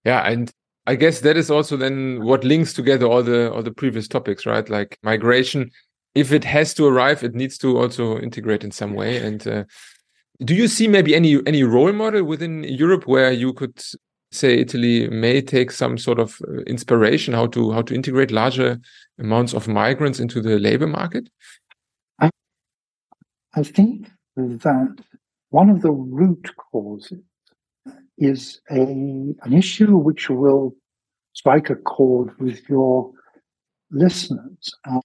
Yeah, 0.04 0.22
and 0.30 0.52
I 0.88 0.96
guess 0.96 1.22
that 1.22 1.36
is 1.36 1.50
also 1.50 1.78
then 1.78 2.24
what 2.24 2.44
links 2.44 2.74
together 2.74 3.08
all 3.08 3.24
the 3.24 3.52
all 3.52 3.64
the 3.64 3.72
previous 3.72 4.08
topics, 4.08 4.46
right? 4.46 4.70
Like 4.70 5.00
migration. 5.04 5.72
If 6.14 6.32
it 6.32 6.44
has 6.44 6.74
to 6.76 6.86
arrive, 6.86 7.24
it 7.24 7.36
needs 7.36 7.58
to 7.60 7.78
also 7.78 8.20
integrate 8.20 8.64
in 8.64 8.72
some 8.72 8.94
way. 8.94 9.18
And 9.18 9.46
uh, 9.48 9.64
do 10.44 10.54
you 10.54 10.68
see 10.68 10.88
maybe 10.88 11.16
any 11.16 11.40
any 11.48 11.64
role 11.64 11.92
model 11.92 12.24
within 12.24 12.64
Europe 12.64 13.08
where 13.08 13.32
you 13.32 13.54
could 13.54 13.82
say 14.32 14.60
Italy 14.60 15.08
may 15.10 15.42
take 15.42 15.72
some 15.72 15.98
sort 15.98 16.20
of 16.20 16.40
uh, 16.48 16.62
inspiration 16.68 17.34
how 17.34 17.48
to 17.48 17.72
how 17.72 17.82
to 17.82 17.96
integrate 17.96 18.32
larger 18.32 18.80
amounts 19.20 19.54
of 19.54 19.68
migrants 19.68 20.20
into 20.20 20.42
the 20.42 20.60
labor 20.60 20.88
market? 20.88 21.30
I, 22.20 22.30
I 23.56 23.64
think 23.64 24.10
that 24.36 25.04
one 25.50 25.70
of 25.70 25.82
the 25.82 25.92
root 25.92 26.52
causes 26.72 27.22
is 28.18 28.62
a 28.72 28.82
an 28.82 29.54
issue 29.54 29.96
which 29.98 30.30
will 30.30 30.74
strike 31.34 31.70
a 31.70 31.76
chord 31.76 32.30
with 32.40 32.62
your 32.70 33.12
listeners, 33.92 34.74
uh, 34.90 35.00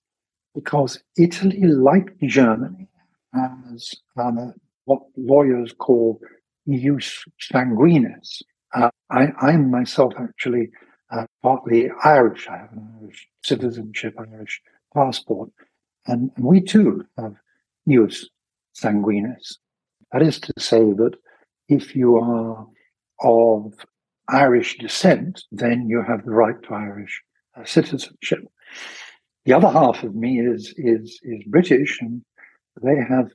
because 0.54 1.02
Italy, 1.18 1.62
like 1.62 2.16
Germany, 2.22 2.88
has 3.34 3.94
um, 4.16 4.54
what 4.84 5.02
lawyers 5.16 5.72
call 5.72 6.20
ius 6.68 7.26
sanguinis, 7.52 8.42
uh, 8.74 8.90
I, 9.10 9.32
I'm 9.40 9.70
myself 9.70 10.12
actually 10.18 10.70
uh, 11.10 11.26
partly 11.42 11.90
Irish. 12.04 12.48
I 12.48 12.58
have 12.58 12.72
an 12.72 12.88
Irish 13.02 13.28
citizenship, 13.44 14.14
Irish 14.18 14.60
passport, 14.94 15.50
and, 16.06 16.30
and 16.36 16.44
we 16.44 16.60
too 16.60 17.04
have 17.18 17.34
ius 17.88 18.24
sanguinis. 18.74 19.56
That 20.12 20.22
is 20.22 20.40
to 20.40 20.52
say 20.58 20.80
that 20.80 21.14
if 21.68 21.94
you 21.94 22.16
are 22.16 22.66
of 23.22 23.74
Irish 24.28 24.78
descent, 24.78 25.42
then 25.50 25.88
you 25.88 26.02
have 26.02 26.24
the 26.24 26.30
right 26.30 26.60
to 26.62 26.74
Irish 26.74 27.22
uh, 27.56 27.64
citizenship. 27.64 28.44
The 29.44 29.52
other 29.52 29.70
half 29.70 30.02
of 30.04 30.14
me 30.14 30.40
is 30.40 30.74
is 30.76 31.18
is 31.22 31.42
British, 31.46 32.00
and 32.00 32.22
they 32.82 32.96
have 32.96 33.30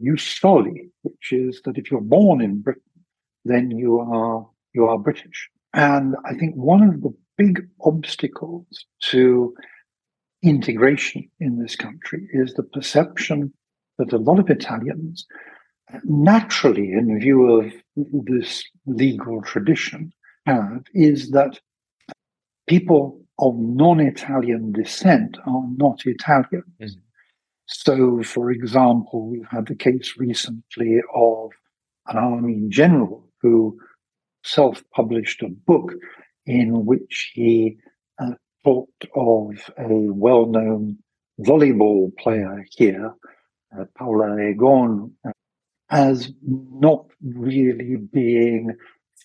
jus 0.00 0.22
soli, 0.22 0.90
which 1.02 1.32
is 1.32 1.60
that 1.64 1.76
if 1.76 1.90
you're 1.90 2.00
born 2.00 2.40
in 2.40 2.62
Britain, 2.62 2.82
then 3.44 3.70
you 3.70 4.00
are 4.00 4.48
you 4.74 4.86
are 4.86 4.98
British. 4.98 5.48
And 5.74 6.16
I 6.24 6.34
think 6.34 6.54
one 6.54 6.82
of 6.82 7.02
the 7.02 7.14
big 7.36 7.66
obstacles 7.82 8.86
to 9.10 9.54
integration 10.42 11.28
in 11.38 11.58
this 11.58 11.76
country 11.76 12.28
is 12.32 12.54
the 12.54 12.62
perception 12.62 13.52
that 13.98 14.12
a 14.12 14.18
lot 14.18 14.38
of 14.38 14.48
Italians, 14.48 15.26
naturally, 16.04 16.92
in 16.92 17.18
view 17.20 17.50
of 17.50 17.72
this 18.26 18.64
legal 18.86 19.42
tradition, 19.42 20.12
have 20.46 20.84
is 20.94 21.30
that 21.30 21.58
people 22.68 23.20
of 23.38 23.54
non-Italian 23.56 24.72
descent 24.72 25.38
are 25.46 25.64
not 25.76 26.00
Italian. 26.04 26.64
Mm-hmm. 26.80 27.00
So, 27.66 28.22
for 28.22 28.50
example, 28.50 29.30
we've 29.30 29.46
had 29.48 29.66
the 29.66 29.76
case 29.76 30.14
recently 30.18 31.00
of 31.14 31.50
an 32.08 32.16
army 32.18 32.66
general 32.68 33.28
who 33.40 33.78
self-published 34.44 35.42
a 35.42 35.48
book 35.48 35.94
in 36.46 36.84
which 36.84 37.30
he 37.34 37.78
uh, 38.18 38.32
talked 38.64 39.06
of 39.14 39.70
a 39.78 39.88
well-known 39.88 40.98
volleyball 41.40 42.14
player 42.18 42.64
here, 42.76 43.14
uh, 43.78 43.84
Paola 43.96 44.36
Egonu, 44.36 45.10
uh, 45.26 45.30
as 45.90 46.32
not 46.42 47.06
really 47.22 47.96
being 48.12 48.76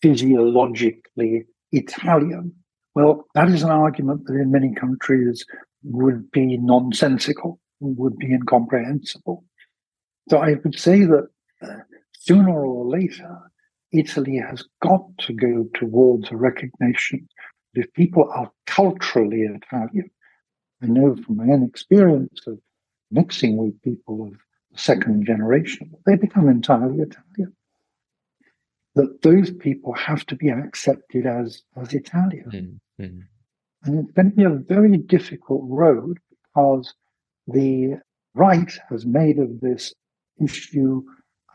physiologically 0.01 1.45
Italian. 1.71 2.54
Well, 2.95 3.25
that 3.36 3.49
is 3.49 3.63
an 3.63 3.69
argument 3.69 4.25
that 4.25 4.36
in 4.36 4.51
many 4.51 4.73
countries 4.73 5.45
would 5.84 6.32
be 6.32 6.58
nonsensical, 6.58 7.60
would 7.80 8.17
be 8.17 8.34
incomprehensible. 8.34 9.43
So 10.30 10.38
I 10.38 10.56
would 10.63 10.80
say 10.80 11.06
that 11.06 11.28
uh, 11.62 11.67
sooner 12.13 12.65
or 12.65 12.86
later, 12.86 13.38
Italy 13.91 14.38
has 14.38 14.63
got 14.82 15.06
to 15.19 15.34
go 15.34 15.65
towards 15.73 16.32
a 16.32 16.36
recognition 16.36 17.28
that 17.73 17.86
if 17.86 17.93
people 17.93 18.30
are 18.34 18.51
culturally 18.65 19.41
Italian, 19.41 20.10
I 20.82 20.88
know 20.88 21.15
from 21.15 21.38
my 21.38 21.45
own 21.54 21.63
experience 21.63 22.39
of 22.47 22.60
mixing 23.12 23.58
with 23.58 23.82
people 23.82 24.28
of 24.28 24.34
second 24.76 25.26
generation, 25.26 25.92
they 26.06 26.16
become 26.16 26.48
entirely 26.50 27.00
Italian. 27.00 27.54
That 28.96 29.22
those 29.22 29.52
people 29.52 29.94
have 29.94 30.26
to 30.28 30.36
be 30.36 30.50
accepted 30.50 31.26
as, 31.26 31.64
as 31.76 31.94
Italian. 31.94 32.80
Mm-hmm. 33.00 33.20
And 33.84 34.00
it's 34.00 34.12
going 34.14 34.32
to 34.32 34.36
be 34.36 34.44
a 34.44 34.50
very 34.50 34.98
difficult 34.98 35.64
road 35.66 36.18
because 36.32 36.94
the 37.48 38.00
right 38.34 38.72
has 38.90 39.06
made 39.06 39.38
of 39.38 39.60
this 39.60 39.94
issue 40.42 41.04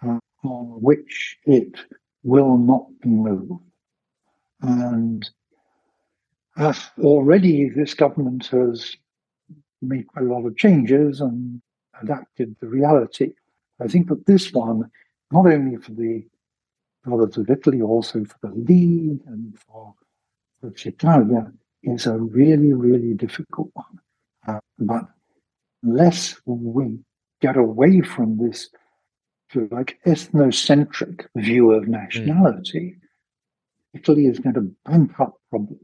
uh, 0.02 0.18
on 0.44 0.80
which 0.80 1.37
it 1.44 1.74
will 2.22 2.56
not 2.56 2.87
be 3.00 3.09
moved. 3.09 3.62
And 4.61 5.28
uh, 6.56 6.74
already 6.98 7.70
this 7.70 7.94
government 7.94 8.46
has 8.48 8.96
made 9.83 10.06
quite 10.09 10.26
a 10.26 10.28
lot 10.28 10.46
of 10.46 10.56
changes 10.56 11.20
and 11.20 11.61
adapted 12.02 12.56
the 12.60 12.66
reality. 12.66 13.32
I 13.80 13.88
think 13.88 14.08
that 14.08 14.26
this 14.26 14.52
one, 14.52 14.90
not 15.30 15.46
only 15.46 15.76
for 15.76 15.92
the 15.92 16.26
brothers 17.04 17.36
of 17.38 17.50
Italy, 17.50 17.80
also 17.80 18.24
for 18.24 18.36
the 18.42 18.54
League 18.54 19.20
and 19.26 19.58
for, 19.58 19.94
Forza 20.60 20.88
Italia, 20.88 21.52
is 21.82 22.06
a 22.06 22.18
really, 22.18 22.72
really 22.72 23.14
difficult 23.14 23.70
one. 23.72 23.98
Uh, 24.46 24.60
but 24.78 25.04
unless 25.82 26.36
we 26.44 26.98
get 27.40 27.56
away 27.56 28.00
from 28.02 28.36
this 28.36 28.68
like 29.70 29.98
ethnocentric 30.06 31.26
view 31.36 31.72
of 31.72 31.88
nationality, 31.88 32.96
mm. 32.96 33.98
Italy 33.98 34.26
is 34.26 34.38
going 34.38 34.54
to 34.54 34.70
bump 34.84 35.18
up 35.18 35.34
problems. 35.50 35.80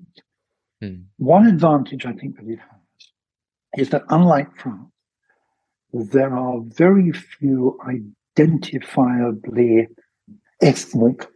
Mm. 0.83 1.05
One 1.17 1.47
advantage 1.47 2.07
I 2.07 2.13
think 2.13 2.37
that 2.37 2.47
it 2.47 2.59
has 2.59 3.11
is 3.77 3.91
that 3.91 4.05
unlike 4.11 4.55
France, 4.57 4.91
there 5.93 6.35
are 6.37 6.61
very 6.65 7.13
few 7.13 7.79
identifiably 8.39 9.87
ethnic 10.61 11.27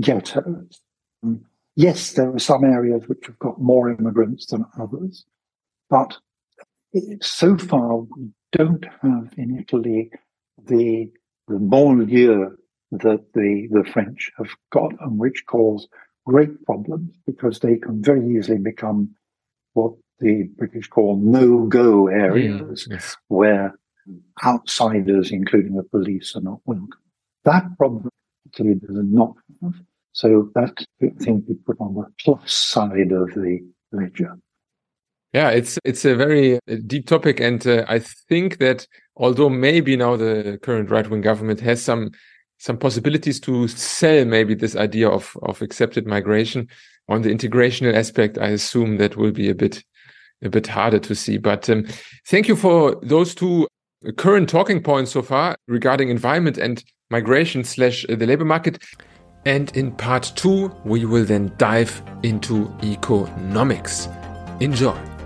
ghettos. 0.00 0.80
Um, 1.22 1.44
yes, 1.76 2.12
there 2.12 2.34
are 2.34 2.38
some 2.38 2.64
areas 2.64 3.06
which 3.06 3.26
have 3.26 3.38
got 3.38 3.60
more 3.60 3.90
immigrants 3.90 4.46
than 4.46 4.64
others, 4.78 5.24
but 5.90 6.16
so 7.20 7.56
far 7.58 7.98
we 7.98 8.30
don't 8.52 8.86
have 9.02 9.32
in 9.36 9.58
Italy 9.58 10.10
the 10.66 11.10
the 11.48 11.54
banlieue 11.54 12.50
that 12.90 13.24
the, 13.34 13.68
the 13.70 13.84
French 13.90 14.30
have 14.38 14.50
got 14.70 14.92
and 15.00 15.18
which 15.18 15.44
cause 15.46 15.88
great 16.26 16.62
problems 16.64 17.10
because 17.26 17.60
they 17.60 17.76
can 17.76 18.02
very 18.02 18.36
easily 18.36 18.58
become 18.58 19.14
what 19.74 19.92
the 20.20 20.44
British 20.56 20.88
call 20.88 21.16
no-go 21.16 22.08
areas 22.08 22.86
mm, 22.86 22.92
yes. 22.92 23.16
where 23.28 23.78
outsiders, 24.44 25.30
including 25.30 25.74
the 25.74 25.82
police, 25.82 26.34
are 26.36 26.40
not 26.40 26.60
welcome. 26.64 26.90
That 27.44 27.64
problem 27.76 28.10
Italy 28.52 28.74
does 28.74 28.90
not 28.90 29.34
have. 29.62 29.74
So 30.12 30.50
that 30.54 30.84
thing 31.20 31.44
we 31.48 31.54
put 31.54 31.76
on 31.80 31.94
the 31.94 32.06
plus 32.20 32.52
side 32.52 33.12
of 33.12 33.28
the 33.34 33.60
ledger. 33.92 34.36
Yeah, 35.32 35.50
it's 35.50 35.78
it's 35.84 36.04
a 36.04 36.16
very 36.16 36.58
deep 36.86 37.06
topic, 37.06 37.38
and 37.38 37.64
uh, 37.66 37.84
I 37.86 37.98
think 37.98 38.58
that 38.58 38.86
although 39.16 39.50
maybe 39.50 39.94
now 39.94 40.16
the 40.16 40.58
current 40.62 40.90
right 40.90 41.08
wing 41.08 41.20
government 41.20 41.60
has 41.60 41.82
some 41.82 42.10
some 42.58 42.78
possibilities 42.78 43.38
to 43.40 43.68
sell 43.68 44.24
maybe 44.24 44.54
this 44.54 44.74
idea 44.74 45.08
of 45.08 45.36
of 45.42 45.60
accepted 45.60 46.06
migration 46.06 46.66
on 47.08 47.22
the 47.22 47.30
integrational 47.30 47.94
aspect, 47.94 48.38
I 48.38 48.48
assume 48.48 48.96
that 48.96 49.16
will 49.16 49.32
be 49.32 49.50
a 49.50 49.54
bit 49.54 49.84
a 50.42 50.48
bit 50.48 50.66
harder 50.66 50.98
to 50.98 51.14
see. 51.14 51.36
But 51.36 51.68
um, 51.68 51.86
thank 52.26 52.48
you 52.48 52.56
for 52.56 52.96
those 53.02 53.34
two 53.34 53.68
current 54.16 54.48
talking 54.48 54.82
points 54.82 55.12
so 55.12 55.22
far 55.22 55.56
regarding 55.66 56.08
environment 56.08 56.58
and 56.58 56.84
migration 57.10 57.64
slash 57.64 58.04
uh, 58.08 58.14
the 58.14 58.26
labor 58.26 58.44
market. 58.44 58.82
And 59.44 59.74
in 59.76 59.92
part 59.92 60.32
two, 60.36 60.74
we 60.84 61.04
will 61.04 61.24
then 61.24 61.52
dive 61.58 62.02
into 62.22 62.72
economics. 62.82 64.08
Enjoy. 64.60 65.17